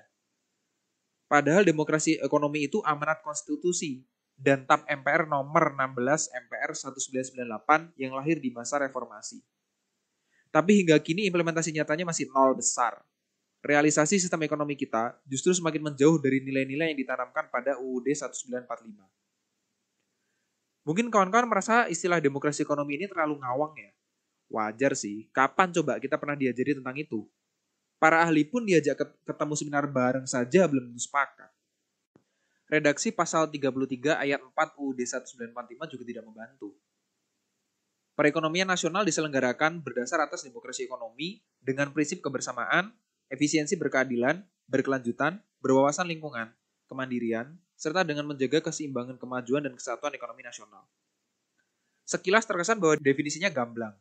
Padahal 1.27 1.67
demokrasi 1.67 2.15
ekonomi 2.23 2.71
itu 2.71 2.79
amanat 2.87 3.19
konstitusi 3.19 4.07
dan 4.39 4.63
TAP 4.63 4.87
MPR 4.87 5.27
nomor 5.27 5.75
16 5.75 6.31
MPR 6.31 6.71
1998 6.71 7.99
yang 7.99 8.15
lahir 8.15 8.39
di 8.39 8.47
masa 8.47 8.79
reformasi. 8.79 9.43
Tapi 10.47 10.79
hingga 10.79 10.95
kini 11.03 11.27
implementasi 11.27 11.75
nyatanya 11.75 12.07
masih 12.07 12.31
nol 12.31 12.55
besar. 12.55 13.03
Realisasi 13.59 14.21
sistem 14.21 14.47
ekonomi 14.47 14.79
kita 14.79 15.19
justru 15.27 15.51
semakin 15.51 15.91
menjauh 15.91 16.15
dari 16.23 16.39
nilai-nilai 16.39 16.95
yang 16.95 16.99
ditanamkan 17.03 17.51
pada 17.51 17.75
UUD 17.75 18.07
1945. 18.07 18.63
Mungkin 20.87 21.11
kawan-kawan 21.11 21.51
merasa 21.51 21.91
istilah 21.91 22.23
demokrasi 22.23 22.63
ekonomi 22.63 22.95
ini 22.95 23.11
terlalu 23.11 23.43
ngawang 23.43 23.75
ya. 23.75 23.91
Wajar 24.47 24.95
sih, 24.95 25.27
kapan 25.35 25.75
coba 25.75 25.99
kita 25.99 26.15
pernah 26.15 26.39
diajari 26.39 26.79
tentang 26.79 26.95
itu? 26.95 27.27
Para 27.97 28.21
ahli 28.21 28.45
pun 28.45 28.61
diajak 28.61 28.97
ketemu 29.25 29.53
seminar 29.57 29.89
bareng 29.89 30.29
saja 30.29 30.69
belum 30.69 30.93
sepakat. 30.93 31.49
Redaksi 32.69 33.09
pasal 33.09 33.49
33 33.49 34.21
ayat 34.21 34.43
4 34.43 34.53
UUD 34.77 34.99
1945 35.01 35.93
juga 35.97 36.03
tidak 36.05 36.23
membantu. 36.29 36.77
Perekonomian 38.17 38.69
nasional 38.69 39.05
diselenggarakan 39.05 39.81
berdasar 39.81 40.21
atas 40.21 40.41
demokrasi 40.41 40.85
ekonomi 40.85 41.41
dengan 41.61 41.93
prinsip 41.93 42.19
kebersamaan, 42.21 42.93
efisiensi 43.29 43.77
berkeadilan, 43.77 44.41
berkelanjutan, 44.65 45.37
berwawasan 45.61 46.09
lingkungan, 46.09 46.49
kemandirian, 46.89 47.55
serta 47.77 48.01
dengan 48.01 48.25
menjaga 48.25 48.61
keseimbangan 48.61 49.21
kemajuan 49.21 49.69
dan 49.69 49.73
kesatuan 49.77 50.11
ekonomi 50.17 50.41
nasional. 50.41 50.85
Sekilas 52.09 52.43
terkesan 52.49 52.81
bahwa 52.81 52.97
definisinya 52.97 53.53
gamblang. 53.53 53.93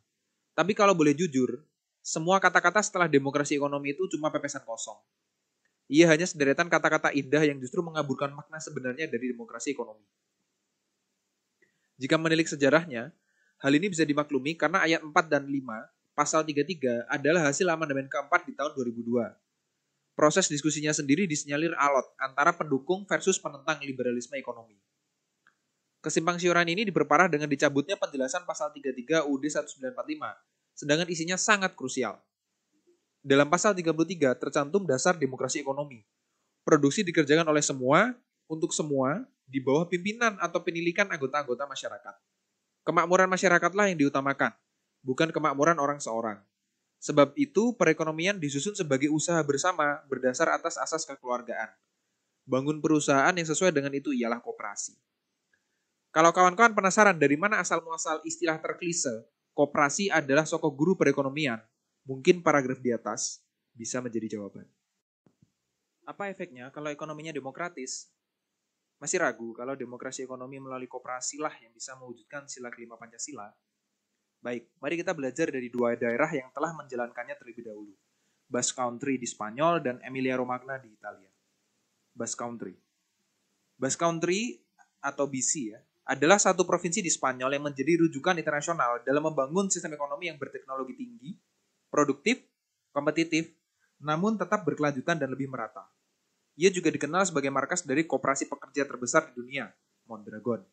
Tapi 0.57 0.73
kalau 0.73 0.97
boleh 0.97 1.13
jujur, 1.13 1.61
semua 2.07 2.39
kata-kata 2.39 2.79
setelah 2.79 3.11
demokrasi 3.11 3.59
ekonomi 3.59 3.91
itu 3.91 4.07
cuma 4.15 4.31
pepesan 4.31 4.63
kosong. 4.63 4.95
Ia 5.91 6.07
hanya 6.07 6.23
sederetan 6.23 6.71
kata-kata 6.71 7.11
indah 7.11 7.43
yang 7.43 7.59
justru 7.59 7.83
mengaburkan 7.83 8.31
makna 8.31 8.63
sebenarnya 8.63 9.11
dari 9.11 9.35
demokrasi 9.35 9.75
ekonomi. 9.75 10.07
Jika 11.99 12.15
menilik 12.15 12.47
sejarahnya, 12.47 13.11
hal 13.59 13.71
ini 13.75 13.91
bisa 13.91 14.07
dimaklumi 14.07 14.55
karena 14.55 14.87
ayat 14.87 15.03
4 15.03 15.11
dan 15.27 15.51
5 15.51 15.59
pasal 16.15 16.47
33 16.47 17.11
adalah 17.11 17.51
hasil 17.51 17.67
amandemen 17.67 18.07
keempat 18.07 18.47
di 18.47 18.55
tahun 18.55 18.71
2002. 18.71 19.27
Proses 20.15 20.47
diskusinya 20.47 20.95
sendiri 20.95 21.27
disinyalir 21.27 21.75
alot 21.75 22.07
antara 22.23 22.55
pendukung 22.55 23.03
versus 23.03 23.35
penentang 23.35 23.83
liberalisme 23.83 24.39
ekonomi. 24.39 24.79
Kesimpang 25.99 26.39
siuran 26.39 26.71
ini 26.71 26.87
diperparah 26.87 27.27
dengan 27.27 27.51
dicabutnya 27.51 27.99
penjelasan 27.99 28.47
pasal 28.47 28.71
33 28.71 29.27
UUD 29.27 29.43
1945, 29.43 30.56
sedangkan 30.77 31.09
isinya 31.09 31.35
sangat 31.35 31.73
krusial. 31.73 32.21
Dalam 33.25 33.49
pasal 33.49 33.73
33 33.73 34.37
tercantum 34.37 34.85
dasar 34.85 35.17
demokrasi 35.17 35.59
ekonomi. 35.59 36.05
Produksi 36.61 37.01
dikerjakan 37.01 37.49
oleh 37.49 37.65
semua, 37.65 38.13
untuk 38.45 38.71
semua, 38.71 39.25
di 39.49 39.57
bawah 39.57 39.89
pimpinan 39.89 40.37
atau 40.37 40.61
penilikan 40.61 41.09
anggota-anggota 41.09 41.65
masyarakat. 41.65 42.15
Kemakmuran 42.85 43.27
masyarakatlah 43.27 43.91
yang 43.91 43.99
diutamakan, 43.99 44.53
bukan 45.01 45.33
kemakmuran 45.33 45.75
orang 45.81 45.99
seorang. 45.99 46.39
Sebab 47.01 47.33
itu, 47.35 47.73
perekonomian 47.75 48.37
disusun 48.37 48.77
sebagai 48.77 49.09
usaha 49.11 49.39
bersama 49.43 50.01
berdasar 50.07 50.53
atas 50.53 50.79
asas 50.79 51.03
kekeluargaan. 51.03 51.73
Bangun 52.47 52.79
perusahaan 52.79 53.33
yang 53.35 53.47
sesuai 53.47 53.75
dengan 53.75 53.91
itu 53.91 54.15
ialah 54.15 54.39
koperasi. 54.39 54.95
Kalau 56.15 56.31
kawan-kawan 56.31 56.71
penasaran 56.71 57.19
dari 57.19 57.35
mana 57.35 57.59
asal-muasal 57.59 58.23
istilah 58.23 58.57
terklise, 58.57 59.27
koperasi 59.57 60.13
adalah 60.13 60.45
sokok 60.45 60.69
guru 60.77 60.93
perekonomian, 60.93 61.57
mungkin 62.05 62.45
paragraf 62.45 62.77
di 62.77 62.93
atas 62.93 63.41
bisa 63.73 63.97
menjadi 64.05 64.37
jawaban. 64.37 64.69
Apa 66.05 66.29
efeknya 66.29 66.69
kalau 66.69 66.93
ekonominya 66.93 67.33
demokratis? 67.33 68.13
Masih 69.01 69.17
ragu 69.21 69.57
kalau 69.57 69.73
demokrasi 69.73 70.25
ekonomi 70.25 70.61
melalui 70.61 70.85
kooperasi 70.85 71.41
lah 71.41 71.53
yang 71.57 71.73
bisa 71.73 71.97
mewujudkan 71.97 72.45
sila 72.45 72.69
kelima 72.69 73.01
Pancasila? 73.01 73.49
Baik, 74.41 74.69
mari 74.77 74.95
kita 75.01 75.17
belajar 75.17 75.49
dari 75.49 75.73
dua 75.73 75.97
daerah 75.97 76.29
yang 76.29 76.53
telah 76.53 76.73
menjalankannya 76.77 77.33
terlebih 77.37 77.65
dahulu. 77.65 77.93
Basque 78.47 78.77
Country 78.77 79.17
di 79.17 79.27
Spanyol 79.27 79.81
dan 79.81 79.95
Emilia 80.05 80.37
Romagna 80.37 80.77
di 80.77 80.93
Italia. 80.93 81.29
Basque 82.13 82.39
Country. 82.39 82.73
Basque 83.77 84.01
Country 84.01 84.61
atau 85.01 85.29
BC 85.29 85.51
ya, 85.73 85.81
adalah 86.07 86.39
satu 86.39 86.63
provinsi 86.63 87.03
di 87.03 87.11
Spanyol 87.11 87.59
yang 87.59 87.67
menjadi 87.67 87.99
rujukan 88.07 88.39
internasional 88.39 89.03
dalam 89.03 89.27
membangun 89.27 89.67
sistem 89.67 89.99
ekonomi 89.99 90.31
yang 90.31 90.39
berteknologi 90.39 90.95
tinggi, 90.95 91.35
produktif, 91.91 92.39
kompetitif, 92.95 93.51
namun 93.99 94.39
tetap 94.39 94.63
berkelanjutan 94.63 95.19
dan 95.19 95.27
lebih 95.27 95.51
merata. 95.51 95.83
Ia 96.55 96.71
juga 96.71 96.89
dikenal 96.89 97.27
sebagai 97.27 97.51
markas 97.51 97.83
dari 97.83 98.07
kooperasi 98.07 98.47
pekerja 98.47 98.87
terbesar 98.87 99.29
di 99.29 99.33
dunia, 99.35 99.67
Mondragon. 100.07 100.63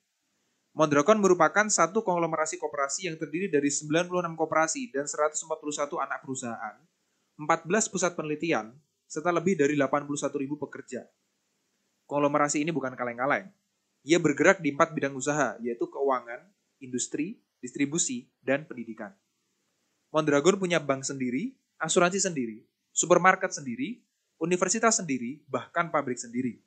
Mondragon 0.75 1.19
merupakan 1.19 1.67
satu 1.67 2.03
konglomerasi 2.07 2.59
kooperasi 2.59 3.11
yang 3.11 3.19
terdiri 3.19 3.51
dari 3.51 3.71
96 3.71 4.11
kooperasi 4.39 4.91
dan 4.95 5.07
141 5.07 5.51
anak 5.99 6.19
perusahaan, 6.23 6.77
14 7.39 7.93
pusat 7.93 8.15
penelitian, 8.15 8.75
serta 9.11 9.35
lebih 9.35 9.59
dari 9.59 9.75
81 9.75 10.07
ribu 10.39 10.59
pekerja. 10.63 11.07
Konglomerasi 12.07 12.63
ini 12.63 12.71
bukan 12.71 12.95
kaleng-kaleng. 12.95 13.51
Ia 14.05 14.21
bergerak 14.21 14.61
di 14.61 14.69
empat 14.77 14.93
bidang 14.93 15.17
usaha, 15.17 15.57
yaitu 15.65 15.89
keuangan, 15.89 16.45
industri, 16.77 17.41
distribusi, 17.65 18.29
dan 18.45 18.69
pendidikan. 18.69 19.17
Mondragon 20.13 20.61
punya 20.61 20.77
bank 20.77 21.09
sendiri, 21.09 21.57
asuransi 21.81 22.21
sendiri, 22.21 22.69
supermarket 22.93 23.57
sendiri, 23.57 24.05
universitas 24.37 25.01
sendiri, 25.01 25.41
bahkan 25.49 25.89
pabrik 25.89 26.21
sendiri. 26.21 26.61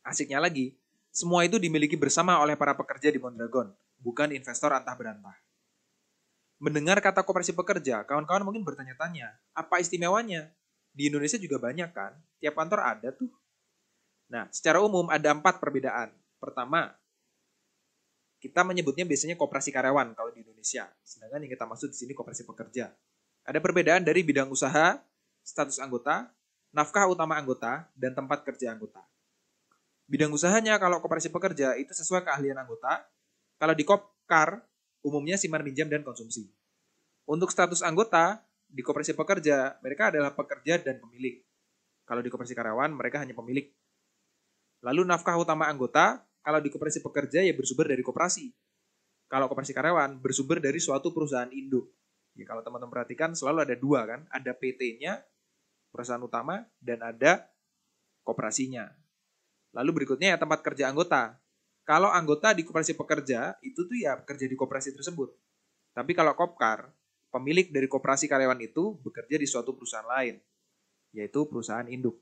Asiknya 0.00 0.40
lagi, 0.40 0.80
semua 1.12 1.44
itu 1.44 1.60
dimiliki 1.60 2.00
bersama 2.00 2.40
oleh 2.40 2.56
para 2.56 2.72
pekerja 2.72 3.12
di 3.12 3.20
Mondragon, 3.20 3.68
bukan 4.00 4.32
investor 4.32 4.72
antah 4.72 4.96
berantah. 4.96 5.36
Mendengar 6.56 6.96
kata 7.04 7.20
koperasi 7.20 7.52
pekerja, 7.52 8.08
kawan-kawan 8.08 8.40
mungkin 8.40 8.64
bertanya-tanya, 8.64 9.36
apa 9.52 9.84
istimewanya? 9.84 10.48
Di 10.96 11.12
Indonesia 11.12 11.36
juga 11.36 11.60
banyak 11.60 11.90
kan? 11.92 12.16
Tiap 12.40 12.56
kantor 12.56 12.80
ada 12.80 13.08
tuh. 13.12 13.28
Nah, 14.32 14.48
secara 14.48 14.80
umum 14.80 15.12
ada 15.12 15.36
empat 15.36 15.60
perbedaan. 15.60 16.21
Pertama, 16.42 16.90
kita 18.42 18.66
menyebutnya 18.66 19.06
biasanya 19.06 19.38
koperasi 19.38 19.70
karyawan 19.70 20.18
kalau 20.18 20.34
di 20.34 20.42
Indonesia, 20.42 20.90
sedangkan 21.06 21.46
yang 21.46 21.52
kita 21.54 21.62
maksud 21.70 21.94
di 21.94 21.98
sini 22.02 22.12
koperasi 22.18 22.42
pekerja. 22.42 22.90
Ada 23.46 23.62
perbedaan 23.62 24.02
dari 24.02 24.26
bidang 24.26 24.50
usaha, 24.50 24.98
status 25.46 25.78
anggota, 25.78 26.34
nafkah 26.74 27.06
utama 27.06 27.38
anggota, 27.38 27.86
dan 27.94 28.18
tempat 28.18 28.42
kerja 28.42 28.74
anggota. 28.74 29.06
Bidang 30.10 30.34
usahanya 30.34 30.82
kalau 30.82 30.98
koperasi 30.98 31.30
pekerja 31.30 31.78
itu 31.78 31.94
sesuai 31.94 32.26
keahlian 32.26 32.58
anggota, 32.58 33.06
kalau 33.62 33.78
di 33.78 33.86
Kopkar 33.86 34.66
umumnya 35.06 35.38
simar 35.38 35.62
minjam 35.62 35.86
dan 35.86 36.02
konsumsi. 36.02 36.50
Untuk 37.22 37.54
status 37.54 37.86
anggota, 37.86 38.42
di 38.66 38.82
koperasi 38.82 39.14
pekerja 39.14 39.78
mereka 39.78 40.10
adalah 40.10 40.34
pekerja 40.34 40.82
dan 40.82 40.98
pemilik. 40.98 41.38
Kalau 42.02 42.18
di 42.18 42.26
koperasi 42.26 42.58
karyawan 42.58 42.90
mereka 42.90 43.22
hanya 43.22 43.38
pemilik. 43.38 43.70
Lalu 44.82 45.06
nafkah 45.06 45.38
utama 45.38 45.70
anggota, 45.70 46.26
kalau 46.42 46.58
di 46.58 46.68
koperasi 46.68 47.00
pekerja 47.00 47.40
ya 47.42 47.54
bersumber 47.54 47.86
dari 47.88 48.02
koperasi. 48.02 48.50
Kalau 49.30 49.48
koperasi 49.48 49.72
karyawan 49.72 50.20
bersumber 50.20 50.60
dari 50.60 50.76
suatu 50.76 51.14
perusahaan 51.14 51.48
induk. 51.48 51.88
Ya 52.36 52.44
kalau 52.44 52.60
teman-teman 52.60 52.92
perhatikan 52.92 53.32
selalu 53.32 53.64
ada 53.64 53.76
dua 53.78 54.04
kan, 54.04 54.20
ada 54.28 54.52
PT-nya 54.52 55.24
perusahaan 55.92 56.24
utama, 56.24 56.64
dan 56.80 57.04
ada 57.04 57.44
koperasinya. 58.24 58.88
Lalu 59.76 60.02
berikutnya 60.02 60.34
ya 60.34 60.38
tempat 60.40 60.64
kerja 60.64 60.88
anggota. 60.88 61.36
Kalau 61.84 62.08
anggota 62.08 62.56
di 62.56 62.64
koperasi 62.64 62.96
pekerja, 62.96 63.60
itu 63.60 63.84
tuh 63.84 63.96
ya 64.00 64.16
bekerja 64.16 64.48
di 64.48 64.56
koperasi 64.56 64.96
tersebut. 64.96 65.36
Tapi 65.92 66.16
kalau 66.16 66.32
Kopkar, 66.32 66.88
pemilik 67.28 67.68
dari 67.68 67.84
koperasi 67.84 68.24
karyawan 68.26 68.60
itu 68.64 68.96
bekerja 69.04 69.36
di 69.36 69.44
suatu 69.44 69.76
perusahaan 69.76 70.08
lain, 70.08 70.40
yaitu 71.12 71.44
perusahaan 71.44 71.84
induk. 71.84 72.16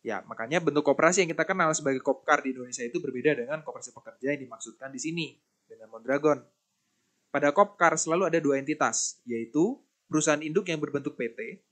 Ya, 0.00 0.24
makanya 0.24 0.64
bentuk 0.64 0.80
koperasi 0.80 1.24
yang 1.24 1.30
kita 1.36 1.44
kenal 1.44 1.68
sebagai 1.76 2.00
Kopkar 2.00 2.40
di 2.40 2.56
Indonesia 2.56 2.80
itu 2.80 3.04
berbeda 3.04 3.36
dengan 3.36 3.60
koperasi 3.60 3.92
pekerja 3.92 4.32
yang 4.32 4.40
dimaksudkan 4.48 4.88
di 4.88 5.00
sini, 5.00 5.26
dengan 5.68 5.92
Mondragon. 5.92 6.40
Pada 7.28 7.52
Kopkar 7.52 8.00
selalu 8.00 8.32
ada 8.32 8.40
dua 8.40 8.56
entitas, 8.56 9.20
yaitu 9.28 9.76
perusahaan 10.08 10.40
induk 10.40 10.66
yang 10.72 10.80
berbentuk 10.80 11.20
PT 11.20 11.62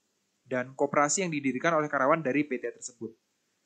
dan 0.44 0.76
koperasi 0.76 1.25
yang 1.25 1.32
didirikan 1.32 1.73
oleh 1.80 1.88
karyawan 1.88 2.20
dari 2.20 2.44
PT 2.44 2.68
tersebut. 2.68 3.16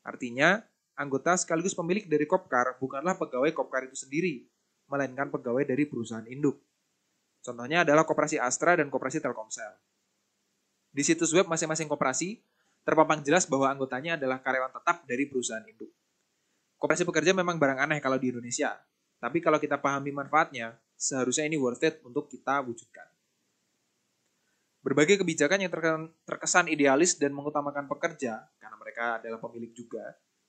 Artinya, 0.07 0.63
anggota 0.95 1.35
sekaligus 1.35 1.75
pemilik 1.75 2.07
dari 2.07 2.25
Kopkar 2.25 2.79
bukanlah 2.79 3.19
pegawai 3.19 3.51
Kopkar 3.51 3.91
itu 3.91 3.99
sendiri, 3.99 4.47
melainkan 4.87 5.27
pegawai 5.27 5.67
dari 5.67 5.91
perusahaan 5.91 6.25
induk. 6.31 6.63
Contohnya 7.43 7.83
adalah 7.83 8.07
Koperasi 8.07 8.39
Astra 8.39 8.79
dan 8.79 8.87
Koperasi 8.87 9.19
Telkomsel. 9.19 9.75
Di 10.93 11.03
situs 11.03 11.35
web 11.35 11.51
masing-masing 11.51 11.89
koperasi, 11.91 12.39
terpampang 12.83 13.23
jelas 13.23 13.47
bahwa 13.47 13.71
anggotanya 13.71 14.19
adalah 14.19 14.43
karyawan 14.43 14.75
tetap 14.75 15.07
dari 15.07 15.25
perusahaan 15.27 15.63
induk. 15.65 15.91
Koperasi 16.79 17.07
pekerja 17.07 17.31
memang 17.31 17.59
barang 17.59 17.79
aneh 17.79 18.03
kalau 18.03 18.19
di 18.19 18.35
Indonesia, 18.35 18.75
tapi 19.23 19.39
kalau 19.39 19.63
kita 19.63 19.79
pahami 19.79 20.11
manfaatnya, 20.11 20.75
seharusnya 20.99 21.47
ini 21.47 21.55
worth 21.55 21.83
it 21.87 22.03
untuk 22.03 22.27
kita 22.27 22.59
wujudkan. 22.67 23.07
Berbagai 24.83 25.23
kebijakan 25.23 25.63
yang 25.63 25.71
terkesan 26.27 26.67
idealis 26.67 27.15
dan 27.15 27.31
mengutamakan 27.31 27.87
pekerja, 27.87 28.43
karena 28.59 28.75
mereka 28.75 29.23
adalah 29.23 29.39
pemilik 29.39 29.71
juga, 29.71 30.03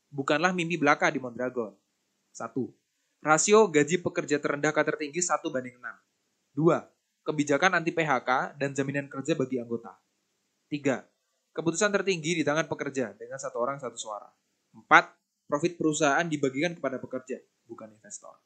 bukanlah 0.10 0.50
mimpi 0.58 0.82
belaka 0.82 1.14
di 1.14 1.22
Mondragon. 1.22 1.78
Satu, 2.34 2.74
Rasio 3.22 3.70
gaji 3.70 4.02
pekerja 4.02 4.42
terendah 4.42 4.74
kata 4.74 4.98
tertinggi 4.98 5.22
1 5.22 5.38
banding 5.54 5.78
6. 5.78 6.58
Dua, 6.58 6.82
Kebijakan 7.24 7.80
anti 7.80 7.96
PHK 7.96 8.60
dan 8.60 8.76
jaminan 8.76 9.08
kerja 9.08 9.32
bagi 9.32 9.56
anggota. 9.56 9.96
Tiga, 10.68 11.08
Keputusan 11.54 11.94
tertinggi 11.94 12.42
di 12.42 12.44
tangan 12.44 12.66
pekerja 12.66 13.14
dengan 13.14 13.38
satu 13.38 13.62
orang 13.62 13.78
satu 13.78 13.98
suara. 13.98 14.28
Empat, 14.74 15.22
Profit 15.44 15.76
perusahaan 15.76 16.24
dibagikan 16.26 16.74
kepada 16.74 16.98
pekerja, 16.98 17.38
bukan 17.68 17.92
investor. 17.94 18.42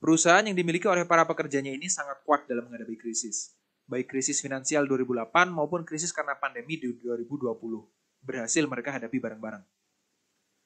Perusahaan 0.00 0.46
yang 0.46 0.56
dimiliki 0.56 0.86
oleh 0.86 1.04
para 1.04 1.26
pekerjanya 1.28 1.74
ini 1.74 1.90
sangat 1.90 2.24
kuat 2.24 2.46
dalam 2.46 2.70
menghadapi 2.70 2.94
krisis 2.94 3.52
baik 3.84 4.08
krisis 4.08 4.40
finansial 4.40 4.88
2008 4.88 5.52
maupun 5.52 5.84
krisis 5.84 6.12
karena 6.12 6.36
pandemi 6.36 6.80
di 6.80 6.96
2020. 6.96 8.24
Berhasil 8.24 8.64
mereka 8.64 8.96
hadapi 8.96 9.20
bareng-bareng. 9.20 9.64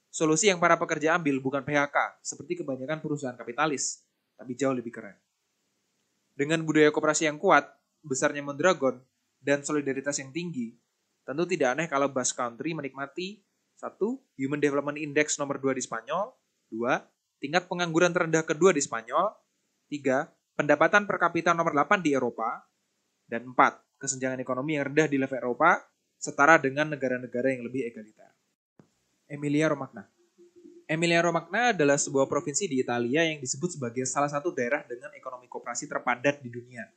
Solusi 0.08 0.48
yang 0.48 0.62
para 0.62 0.78
pekerja 0.78 1.18
ambil 1.18 1.42
bukan 1.42 1.66
PHK, 1.66 2.22
seperti 2.22 2.62
kebanyakan 2.62 3.02
perusahaan 3.02 3.34
kapitalis, 3.34 4.06
tapi 4.38 4.54
jauh 4.54 4.72
lebih 4.72 4.94
keren. 4.94 5.18
Dengan 6.38 6.62
budaya 6.62 6.94
kooperasi 6.94 7.26
yang 7.26 7.36
kuat, 7.36 7.66
besarnya 8.00 8.40
Mondragon, 8.40 9.02
dan 9.42 9.66
solidaritas 9.66 10.16
yang 10.22 10.30
tinggi, 10.30 10.78
tentu 11.28 11.44
tidak 11.44 11.76
aneh 11.76 11.86
kalau 11.92 12.08
Basque 12.08 12.40
Country 12.40 12.72
menikmati 12.72 13.44
satu, 13.76 14.16
Human 14.40 14.56
Development 14.56 14.96
Index 14.96 15.36
nomor 15.36 15.60
2 15.60 15.76
di 15.76 15.84
Spanyol, 15.84 16.32
dua, 16.72 17.04
tingkat 17.36 17.68
pengangguran 17.68 18.10
terendah 18.10 18.42
kedua 18.42 18.72
di 18.72 18.80
Spanyol, 18.80 19.28
tiga, 19.92 20.32
pendapatan 20.56 21.04
per 21.04 21.20
kapita 21.20 21.52
nomor 21.52 21.76
8 21.76 22.00
di 22.00 22.16
Eropa, 22.16 22.64
dan 23.28 23.44
empat, 23.52 23.76
kesenjangan 24.00 24.40
ekonomi 24.40 24.80
yang 24.80 24.88
rendah 24.88 25.06
di 25.06 25.20
level 25.20 25.36
Eropa, 25.36 25.78
setara 26.16 26.56
dengan 26.56 26.90
negara-negara 26.90 27.52
yang 27.52 27.62
lebih 27.68 27.86
egaliter. 27.86 28.32
Emilia 29.28 29.68
Romagna 29.68 30.08
Emilia 30.88 31.20
Romagna 31.20 31.76
adalah 31.76 32.00
sebuah 32.00 32.24
provinsi 32.24 32.64
di 32.64 32.80
Italia 32.80 33.20
yang 33.20 33.44
disebut 33.44 33.76
sebagai 33.76 34.08
salah 34.08 34.32
satu 34.32 34.56
daerah 34.56 34.80
dengan 34.88 35.12
ekonomi 35.12 35.44
koperasi 35.44 35.84
terpadat 35.84 36.40
di 36.40 36.48
dunia. 36.48 36.88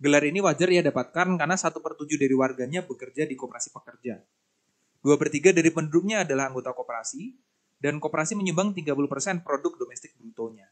Gelar 0.00 0.24
ini 0.24 0.40
wajar 0.40 0.72
ia 0.72 0.80
dapatkan 0.80 1.36
karena 1.36 1.60
satu 1.60 1.84
per 1.84 1.92
tujuh 1.92 2.16
dari 2.16 2.32
warganya 2.32 2.80
bekerja 2.80 3.28
di 3.28 3.36
koperasi 3.36 3.68
pekerja. 3.68 4.16
Dua 5.04 5.20
per 5.20 5.28
tiga 5.28 5.52
dari 5.52 5.68
penduduknya 5.68 6.24
adalah 6.24 6.48
anggota 6.48 6.72
koperasi, 6.72 7.36
dan 7.80 8.00
koperasi 8.00 8.32
menyumbang 8.32 8.72
30% 8.72 9.44
produk 9.44 9.72
domestik 9.76 10.16
brutonya. 10.16 10.68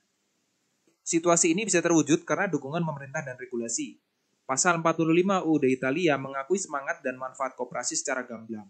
Situasi 1.05 1.53
ini 1.53 1.69
bisa 1.69 1.81
terwujud 1.85 2.25
karena 2.25 2.49
dukungan 2.49 2.81
pemerintah 2.81 3.21
dan 3.21 3.37
regulasi. 3.37 4.01
Pasal 4.49 4.81
45 4.81 5.45
UUD 5.45 5.65
Italia 5.69 6.17
mengakui 6.17 6.57
semangat 6.57 7.05
dan 7.05 7.21
manfaat 7.21 7.53
koperasi 7.53 8.01
secara 8.01 8.25
gamblang. 8.25 8.69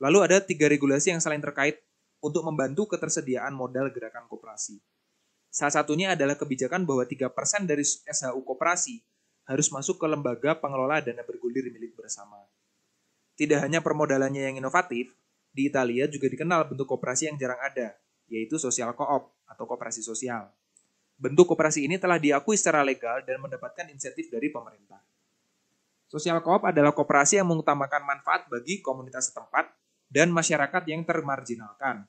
Lalu 0.00 0.18
ada 0.24 0.40
tiga 0.40 0.72
regulasi 0.72 1.12
yang 1.12 1.20
saling 1.20 1.44
terkait 1.44 1.84
untuk 2.24 2.44
membantu 2.48 2.96
ketersediaan 2.96 3.52
modal 3.52 3.92
gerakan 3.92 4.24
koperasi. 4.24 4.80
Salah 5.52 5.84
satunya 5.84 6.16
adalah 6.16 6.40
kebijakan 6.40 6.88
bahwa 6.88 7.04
3% 7.04 7.28
dari 7.68 7.84
SHU 7.84 8.40
koperasi 8.40 9.11
harus 9.46 9.68
masuk 9.74 9.98
ke 9.98 10.06
lembaga 10.06 10.54
pengelola 10.54 11.02
dana 11.02 11.22
bergulir 11.26 11.66
milik 11.72 11.98
bersama. 11.98 12.38
Tidak 13.34 13.58
hanya 13.58 13.82
permodalannya 13.82 14.52
yang 14.52 14.56
inovatif, 14.60 15.10
di 15.52 15.68
Italia 15.68 16.08
juga 16.08 16.32
dikenal 16.32 16.72
bentuk 16.72 16.88
koperasi 16.88 17.28
yang 17.28 17.36
jarang 17.36 17.60
ada, 17.60 17.96
yaitu 18.30 18.56
sosial 18.56 18.96
koop 18.96 19.34
atau 19.44 19.64
koperasi 19.68 20.00
sosial. 20.00 20.48
Bentuk 21.20 21.52
koperasi 21.52 21.84
ini 21.84 22.00
telah 22.00 22.16
diakui 22.16 22.56
secara 22.56 22.80
legal 22.80 23.20
dan 23.22 23.36
mendapatkan 23.38 23.86
insentif 23.92 24.32
dari 24.32 24.48
pemerintah. 24.48 24.98
Sosial 26.08 26.40
koop 26.44 26.68
adalah 26.68 26.92
koperasi 26.92 27.40
yang 27.40 27.48
mengutamakan 27.48 28.04
manfaat 28.04 28.48
bagi 28.48 28.84
komunitas 28.84 29.32
setempat 29.32 29.68
dan 30.12 30.28
masyarakat 30.28 30.82
yang 30.88 31.04
termarginalkan. 31.08 32.04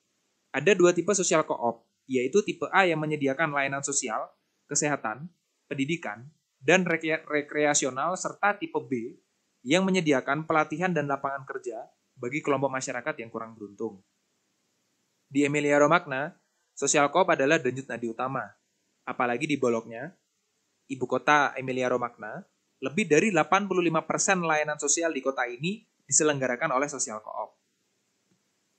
Ada 0.51 0.75
dua 0.75 0.91
tipe 0.91 1.15
sosial 1.15 1.47
koop, 1.47 1.87
yaitu 2.07 2.43
tipe 2.43 2.67
A 2.71 2.83
yang 2.83 2.99
menyediakan 2.99 3.55
layanan 3.55 3.79
sosial, 3.79 4.27
kesehatan, 4.67 5.31
pendidikan, 5.71 6.27
dan 6.63 6.87
rekreasional 6.87 8.15
serta 8.15 8.55
tipe 8.55 8.79
B 8.79 9.19
yang 9.67 9.83
menyediakan 9.83 10.47
pelatihan 10.47 10.95
dan 10.95 11.11
lapangan 11.11 11.43
kerja 11.43 11.83
bagi 12.15 12.39
kelompok 12.39 12.71
masyarakat 12.71 13.15
yang 13.19 13.27
kurang 13.27 13.59
beruntung. 13.59 13.99
Di 15.27 15.43
Emilia 15.43 15.75
Romagna, 15.83 16.31
sosial 16.71 17.11
koop 17.11 17.35
adalah 17.35 17.59
denyut 17.59 17.87
nadi 17.91 18.07
utama. 18.07 18.47
Apalagi 19.03 19.43
di 19.43 19.59
Bologna, 19.59 20.07
ibu 20.87 21.03
kota 21.03 21.51
Emilia 21.59 21.91
Romagna, 21.91 22.39
lebih 22.79 23.07
dari 23.07 23.31
85% 23.31 24.43
layanan 24.43 24.79
sosial 24.79 25.11
di 25.11 25.19
kota 25.19 25.43
ini 25.47 25.83
diselenggarakan 26.07 26.71
oleh 26.71 26.87
sosial 26.87 27.19
koop. 27.19 27.59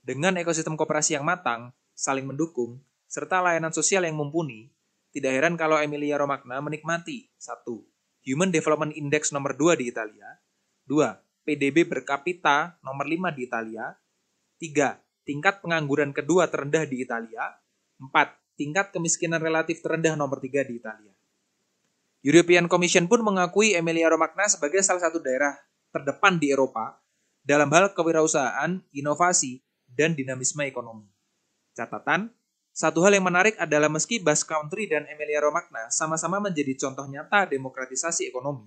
Dengan 0.04 0.36
ekosistem 0.36 0.76
kooperasi 0.76 1.16
yang 1.16 1.24
matang, 1.24 1.72
saling 1.96 2.28
mendukung, 2.28 2.80
serta 3.08 3.40
layanan 3.40 3.72
sosial 3.72 4.04
yang 4.04 4.16
mumpuni, 4.20 4.73
tidak 5.14 5.30
heran 5.30 5.54
kalau 5.54 5.78
Emilia 5.78 6.18
Romagna 6.18 6.59
menikmati 6.59 7.30
1. 7.38 7.62
Human 8.26 8.50
Development 8.50 8.90
Index 8.90 9.30
nomor 9.30 9.54
2 9.54 9.78
di 9.78 9.94
Italia 9.94 10.26
2. 10.90 11.47
PDB 11.47 11.87
per 11.87 12.02
kapita 12.02 12.75
nomor 12.83 13.06
5 13.06 13.30
di 13.38 13.47
Italia 13.47 13.94
3. 14.59 15.23
Tingkat 15.23 15.62
pengangguran 15.62 16.11
kedua 16.11 16.50
terendah 16.50 16.83
di 16.83 17.06
Italia 17.06 17.47
4. 18.02 18.11
Tingkat 18.59 18.90
kemiskinan 18.90 19.38
relatif 19.38 19.78
terendah 19.87 20.18
nomor 20.18 20.42
3 20.42 20.66
di 20.66 20.83
Italia 20.83 21.14
European 22.25 22.64
Commission 22.73 23.04
pun 23.04 23.21
mengakui 23.21 23.76
Emilia 23.76 24.09
Romagna 24.09 24.49
sebagai 24.49 24.80
salah 24.80 25.04
satu 25.04 25.21
daerah 25.21 25.52
terdepan 25.92 26.40
di 26.40 26.48
Eropa 26.48 26.96
dalam 27.44 27.68
hal 27.68 27.92
kewirausahaan, 27.92 28.81
inovasi, 28.96 29.61
dan 29.85 30.16
dinamisme 30.16 30.64
ekonomi. 30.64 31.05
Catatan, 31.77 32.33
satu 32.74 33.06
hal 33.06 33.14
yang 33.14 33.22
menarik 33.22 33.54
adalah 33.62 33.87
meski 33.87 34.18
Basque 34.18 34.50
Country 34.50 34.90
dan 34.90 35.06
Emilia 35.06 35.38
Romagna 35.38 35.87
sama-sama 35.94 36.42
menjadi 36.42 36.74
contoh 36.74 37.06
nyata 37.06 37.46
demokratisasi 37.46 38.26
ekonomi, 38.26 38.66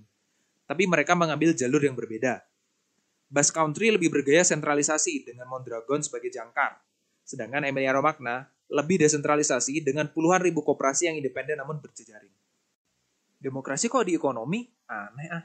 tapi 0.63 0.87
mereka 0.87 1.11
mengambil 1.11 1.51
jalur 1.51 1.83
yang 1.83 1.91
berbeda. 1.91 2.39
Basque 3.27 3.51
Country 3.51 3.91
lebih 3.91 4.07
bergaya 4.07 4.47
sentralisasi 4.47 5.27
dengan 5.27 5.51
Mondragon 5.51 5.99
sebagai 5.99 6.31
jangkar, 6.31 6.79
sedangkan 7.27 7.67
Emilia 7.67 7.91
Romagna 7.91 8.47
lebih 8.71 9.03
desentralisasi 9.03 9.83
dengan 9.83 10.07
puluhan 10.07 10.39
ribu 10.39 10.63
koperasi 10.63 11.11
yang 11.11 11.19
independen 11.19 11.59
namun 11.59 11.83
berjejaring. 11.83 12.31
Demokrasi 13.43 13.91
kok 13.91 14.07
di 14.07 14.15
ekonomi? 14.15 14.63
Aneh 14.87 15.27
ah. 15.35 15.43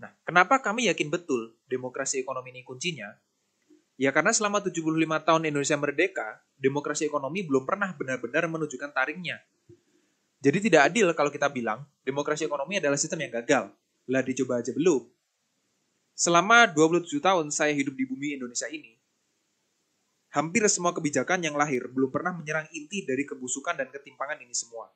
Nah, 0.00 0.10
kenapa 0.24 0.64
kami 0.64 0.88
yakin 0.88 1.12
betul 1.12 1.52
demokrasi 1.68 2.24
ekonomi 2.24 2.48
ini 2.56 2.64
kuncinya? 2.64 3.12
Ya 4.00 4.16
karena 4.16 4.32
selama 4.32 4.64
75 4.64 4.80
tahun 5.28 5.42
Indonesia 5.44 5.76
merdeka, 5.76 6.40
demokrasi 6.56 7.04
ekonomi 7.04 7.44
belum 7.44 7.68
pernah 7.68 7.92
benar-benar 7.92 8.48
menunjukkan 8.48 8.96
taringnya. 8.96 9.36
Jadi 10.40 10.72
tidak 10.72 10.88
adil 10.88 11.12
kalau 11.12 11.28
kita 11.28 11.52
bilang 11.52 11.84
demokrasi 12.00 12.48
ekonomi 12.48 12.80
adalah 12.80 12.96
sistem 12.96 13.28
yang 13.28 13.44
gagal. 13.44 13.68
Lah 14.08 14.24
dicoba 14.24 14.64
aja 14.64 14.72
belum. 14.72 15.04
Selama 16.16 16.64
27 16.72 17.12
tahun 17.20 17.52
saya 17.52 17.76
hidup 17.76 17.92
di 17.92 18.08
bumi 18.08 18.40
Indonesia 18.40 18.72
ini, 18.72 18.96
hampir 20.32 20.64
semua 20.72 20.96
kebijakan 20.96 21.44
yang 21.44 21.60
lahir 21.60 21.84
belum 21.92 22.08
pernah 22.08 22.32
menyerang 22.32 22.72
inti 22.72 23.04
dari 23.04 23.28
kebusukan 23.28 23.76
dan 23.76 23.92
ketimpangan 23.92 24.40
ini 24.40 24.56
semua, 24.56 24.88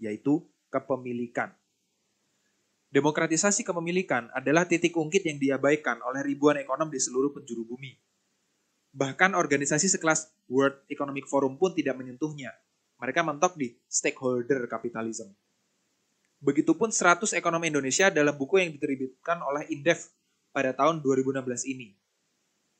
yaitu 0.00 0.40
kepemilikan. 0.72 1.52
Demokratisasi 2.88 3.60
kepemilikan 3.60 4.32
adalah 4.32 4.64
titik 4.64 4.96
ungkit 4.96 5.20
yang 5.28 5.36
diabaikan 5.36 6.00
oleh 6.00 6.24
ribuan 6.24 6.56
ekonom 6.56 6.88
di 6.88 6.96
seluruh 6.96 7.28
penjuru 7.36 7.68
bumi. 7.68 8.07
Bahkan 8.92 9.36
organisasi 9.36 9.92
sekelas 9.92 10.32
World 10.48 10.84
Economic 10.88 11.28
Forum 11.28 11.60
pun 11.60 11.76
tidak 11.76 11.96
menyentuhnya. 12.00 12.56
Mereka 12.98 13.22
mentok 13.22 13.54
di 13.54 13.76
stakeholder 13.86 14.66
capitalism. 14.66 15.30
Begitupun 16.38 16.94
100 16.94 17.34
ekonomi 17.34 17.70
Indonesia 17.70 18.10
dalam 18.10 18.34
buku 18.34 18.62
yang 18.62 18.70
diterbitkan 18.74 19.42
oleh 19.42 19.66
Indef 19.70 20.10
pada 20.54 20.70
tahun 20.74 21.02
2016 21.02 21.66
ini. 21.70 21.98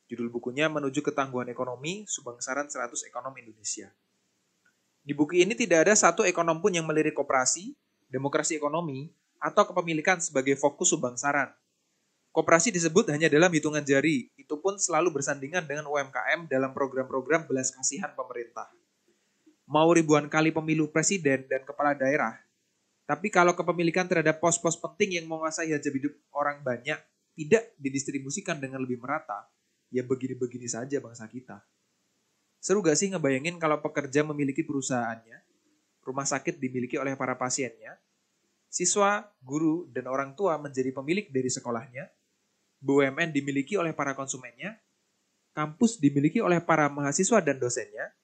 Judul 0.09 0.33
bukunya 0.33 0.73
Menuju 0.73 1.05
Ketangguhan 1.05 1.53
Ekonomi, 1.53 2.09
Subangsaran 2.09 2.71
100 2.73 3.11
Ekonom 3.13 3.35
Indonesia. 3.37 3.93
Di 5.05 5.13
buku 5.13 5.41
ini 5.41 5.53
tidak 5.53 5.89
ada 5.89 5.95
satu 5.97 6.25
ekonom 6.25 6.61
pun 6.61 6.73
yang 6.73 6.85
melirik 6.85 7.17
koperasi, 7.17 7.77
demokrasi 8.09 8.57
ekonomi, 8.57 9.13
atau 9.41 9.65
kepemilikan 9.69 10.19
sebagai 10.19 10.59
fokus 10.59 10.91
subangsaran. 10.93 11.49
Koperasi 12.35 12.75
disebut 12.75 13.09
hanya 13.11 13.31
dalam 13.31 13.49
hitungan 13.49 13.81
jari, 13.81 14.29
itu 14.49 14.57
pun 14.57 14.81
selalu 14.81 15.21
bersandingan 15.21 15.69
dengan 15.69 15.85
UMKM 15.93 16.49
dalam 16.49 16.73
program-program 16.73 17.45
belas 17.45 17.69
kasihan 17.69 18.09
pemerintah. 18.17 18.73
Mau 19.69 19.93
ribuan 19.93 20.25
kali 20.33 20.49
pemilu 20.49 20.89
presiden 20.89 21.45
dan 21.45 21.69
kepala 21.69 21.93
daerah, 21.93 22.41
tapi 23.05 23.29
kalau 23.29 23.53
kepemilikan 23.53 24.09
terhadap 24.09 24.41
pos-pos 24.41 24.81
penting 24.81 25.21
yang 25.21 25.29
menguasai 25.29 25.77
hajat 25.77 25.93
hidup 25.93 26.17
orang 26.33 26.65
banyak 26.65 26.97
tidak 27.37 27.77
didistribusikan 27.77 28.57
dengan 28.57 28.81
lebih 28.81 28.97
merata, 28.97 29.45
ya 29.93 30.01
begini-begini 30.01 30.65
saja 30.65 30.97
bangsa 30.97 31.29
kita. 31.29 31.61
Seru 32.57 32.81
gak 32.81 32.97
sih 32.97 33.13
ngebayangin 33.13 33.61
kalau 33.61 33.85
pekerja 33.85 34.25
memiliki 34.25 34.65
perusahaannya, 34.65 35.45
rumah 36.09 36.25
sakit 36.25 36.57
dimiliki 36.57 36.97
oleh 36.97 37.13
para 37.21 37.37
pasiennya, 37.37 38.01
siswa, 38.73 39.29
guru, 39.45 39.85
dan 39.93 40.09
orang 40.09 40.33
tua 40.33 40.57
menjadi 40.57 40.89
pemilik 40.89 41.29
dari 41.29 41.53
sekolahnya, 41.53 42.09
BUMN 42.79 43.35
dimiliki 43.35 43.75
oleh 43.75 43.91
para 43.91 44.15
konsumennya, 44.15 44.79
kampus 45.51 45.99
dimiliki 45.99 46.39
oleh 46.39 46.63
para 46.63 46.87
mahasiswa 46.87 47.43
dan 47.43 47.59
dosennya, 47.59 48.15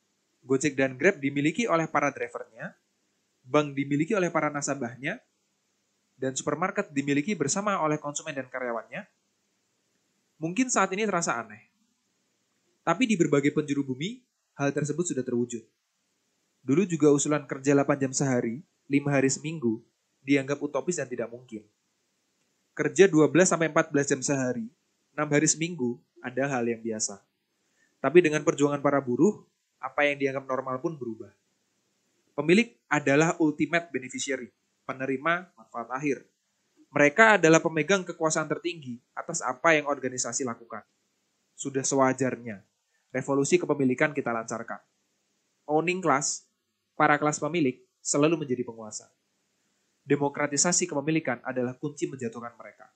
Gojek 0.47 0.79
dan 0.79 0.95
Grab 0.95 1.19
dimiliki 1.19 1.67
oleh 1.67 1.91
para 1.91 2.15
drivernya, 2.15 2.77
bank 3.43 3.75
dimiliki 3.75 4.15
oleh 4.15 4.31
para 4.31 4.53
nasabahnya, 4.53 5.19
dan 6.15 6.39
supermarket 6.39 6.95
dimiliki 6.95 7.35
bersama 7.35 7.83
oleh 7.83 7.99
konsumen 7.99 8.37
dan 8.37 8.47
karyawannya, 8.47 9.03
mungkin 10.39 10.71
saat 10.71 10.95
ini 10.95 11.03
terasa 11.03 11.35
aneh. 11.43 11.75
Tapi 12.87 13.11
di 13.11 13.19
berbagai 13.19 13.51
penjuru 13.51 13.83
bumi, 13.83 14.23
hal 14.55 14.71
tersebut 14.71 15.11
sudah 15.11 15.25
terwujud. 15.27 15.65
Dulu 16.63 16.87
juga 16.87 17.11
usulan 17.11 17.49
kerja 17.49 17.75
8 17.75 17.99
jam 17.99 18.13
sehari, 18.15 18.63
5 18.87 19.11
hari 19.11 19.33
seminggu, 19.33 19.83
dianggap 20.23 20.63
utopis 20.63 21.01
dan 21.01 21.09
tidak 21.11 21.33
mungkin 21.33 21.67
kerja 22.75 23.07
12 23.07 23.31
sampai 23.47 23.71
14 23.71 24.11
jam 24.11 24.21
sehari, 24.21 24.67
6 25.15 25.23
hari 25.31 25.47
seminggu 25.47 26.03
ada 26.19 26.51
hal 26.51 26.67
yang 26.67 26.83
biasa. 26.83 27.23
Tapi 28.03 28.19
dengan 28.21 28.43
perjuangan 28.43 28.83
para 28.83 28.99
buruh, 28.99 29.47
apa 29.79 30.05
yang 30.11 30.19
dianggap 30.19 30.45
normal 30.45 30.83
pun 30.83 30.99
berubah. 30.99 31.31
Pemilik 32.35 32.75
adalah 32.91 33.39
ultimate 33.39 33.95
beneficiary, 33.95 34.51
penerima 34.83 35.55
manfaat 35.55 35.89
akhir. 35.95 36.27
Mereka 36.91 37.39
adalah 37.39 37.63
pemegang 37.63 38.03
kekuasaan 38.03 38.51
tertinggi 38.51 38.99
atas 39.15 39.39
apa 39.39 39.79
yang 39.79 39.87
organisasi 39.87 40.43
lakukan. 40.43 40.83
Sudah 41.55 41.87
sewajarnya, 41.87 42.59
revolusi 43.15 43.55
kepemilikan 43.55 44.11
kita 44.11 44.35
lancarkan. 44.35 44.83
Owning 45.71 46.03
class, 46.03 46.43
para 46.99 47.15
kelas 47.23 47.39
pemilik, 47.39 47.79
selalu 48.03 48.43
menjadi 48.43 48.67
penguasa 48.67 49.07
demokratisasi 50.05 50.89
kepemilikan 50.89 51.41
adalah 51.45 51.77
kunci 51.77 52.09
menjatuhkan 52.09 52.55
mereka. 52.57 52.93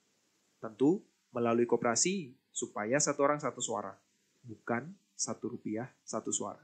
Tentu, 0.60 1.04
melalui 1.32 1.64
kooperasi, 1.64 2.36
supaya 2.52 3.00
satu 3.00 3.24
orang 3.24 3.40
satu 3.40 3.60
suara, 3.64 3.96
bukan 4.44 4.92
satu 5.18 5.58
rupiah 5.58 5.90
satu 6.04 6.30
suara. 6.30 6.62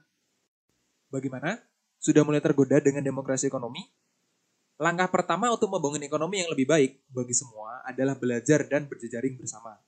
Bagaimana? 1.11 1.59
Sudah 1.99 2.21
mulai 2.23 2.45
tergoda 2.45 2.77
dengan 2.79 3.01
demokrasi 3.01 3.49
ekonomi? 3.49 3.81
Langkah 4.77 5.07
pertama 5.07 5.49
untuk 5.55 5.71
membangun 5.71 6.03
ekonomi 6.03 6.43
yang 6.43 6.51
lebih 6.51 6.67
baik 6.67 6.93
bagi 7.07 7.33
semua 7.33 7.81
adalah 7.87 8.19
belajar 8.19 8.67
dan 8.67 8.91
berjejaring 8.91 9.39
bersama. 9.39 9.79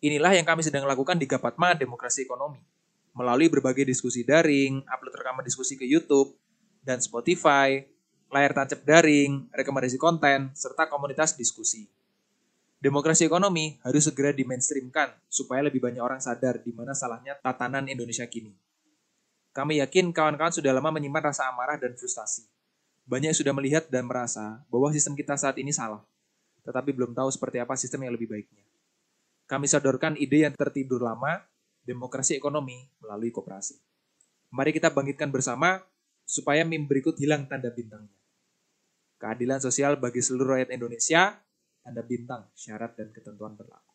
Inilah 0.00 0.36
yang 0.36 0.44
kami 0.44 0.60
sedang 0.60 0.84
lakukan 0.84 1.16
di 1.16 1.24
Gapatma 1.24 1.76
Demokrasi 1.76 2.24
Ekonomi. 2.24 2.60
Melalui 3.16 3.48
berbagai 3.48 3.84
diskusi 3.84 4.22
daring, 4.22 4.84
upload 4.86 5.12
rekaman 5.16 5.44
diskusi 5.44 5.74
ke 5.76 5.84
YouTube, 5.88 6.36
dan 6.84 7.00
Spotify, 7.00 7.84
layar 8.30 8.54
tancap 8.54 8.80
daring, 8.86 9.50
rekomendasi 9.50 9.98
konten, 9.98 10.54
serta 10.54 10.86
komunitas 10.86 11.34
diskusi. 11.34 11.90
Demokrasi 12.80 13.28
ekonomi 13.28 13.76
harus 13.84 14.08
segera 14.08 14.32
dimainstreamkan 14.32 15.12
supaya 15.28 15.60
lebih 15.60 15.84
banyak 15.84 16.00
orang 16.00 16.16
sadar 16.16 16.56
di 16.64 16.72
mana 16.72 16.96
salahnya 16.96 17.36
tatanan 17.36 17.84
Indonesia 17.90 18.24
kini. 18.24 18.56
Kami 19.52 19.82
yakin 19.84 20.14
kawan-kawan 20.14 20.54
sudah 20.54 20.72
lama 20.72 20.88
menyimpan 20.94 21.34
rasa 21.34 21.50
amarah 21.50 21.76
dan 21.76 21.92
frustasi. 21.92 22.48
Banyak 23.04 23.34
sudah 23.34 23.52
melihat 23.52 23.90
dan 23.90 24.06
merasa 24.06 24.62
bahwa 24.70 24.88
sistem 24.94 25.18
kita 25.18 25.34
saat 25.34 25.58
ini 25.58 25.74
salah, 25.74 26.00
tetapi 26.62 26.94
belum 26.94 27.12
tahu 27.12 27.28
seperti 27.34 27.58
apa 27.58 27.74
sistem 27.74 28.06
yang 28.06 28.14
lebih 28.14 28.30
baiknya. 28.30 28.62
Kami 29.50 29.66
sodorkan 29.66 30.14
ide 30.14 30.46
yang 30.46 30.54
tertidur 30.54 31.02
lama, 31.02 31.42
demokrasi 31.82 32.38
ekonomi 32.38 32.86
melalui 33.02 33.34
kooperasi. 33.34 33.74
Mari 34.54 34.70
kita 34.70 34.94
bangkitkan 34.94 35.28
bersama 35.34 35.82
supaya 36.22 36.62
meme 36.62 36.86
berikut 36.86 37.18
hilang 37.18 37.50
tanda 37.50 37.74
bintangnya. 37.74 38.19
Keadilan 39.20 39.60
sosial 39.60 40.00
bagi 40.00 40.24
seluruh 40.24 40.56
rakyat 40.56 40.72
Indonesia, 40.72 41.36
tanda 41.84 42.00
bintang, 42.00 42.48
syarat 42.56 42.96
dan 42.96 43.12
ketentuan 43.12 43.52
berlaku. 43.52 43.89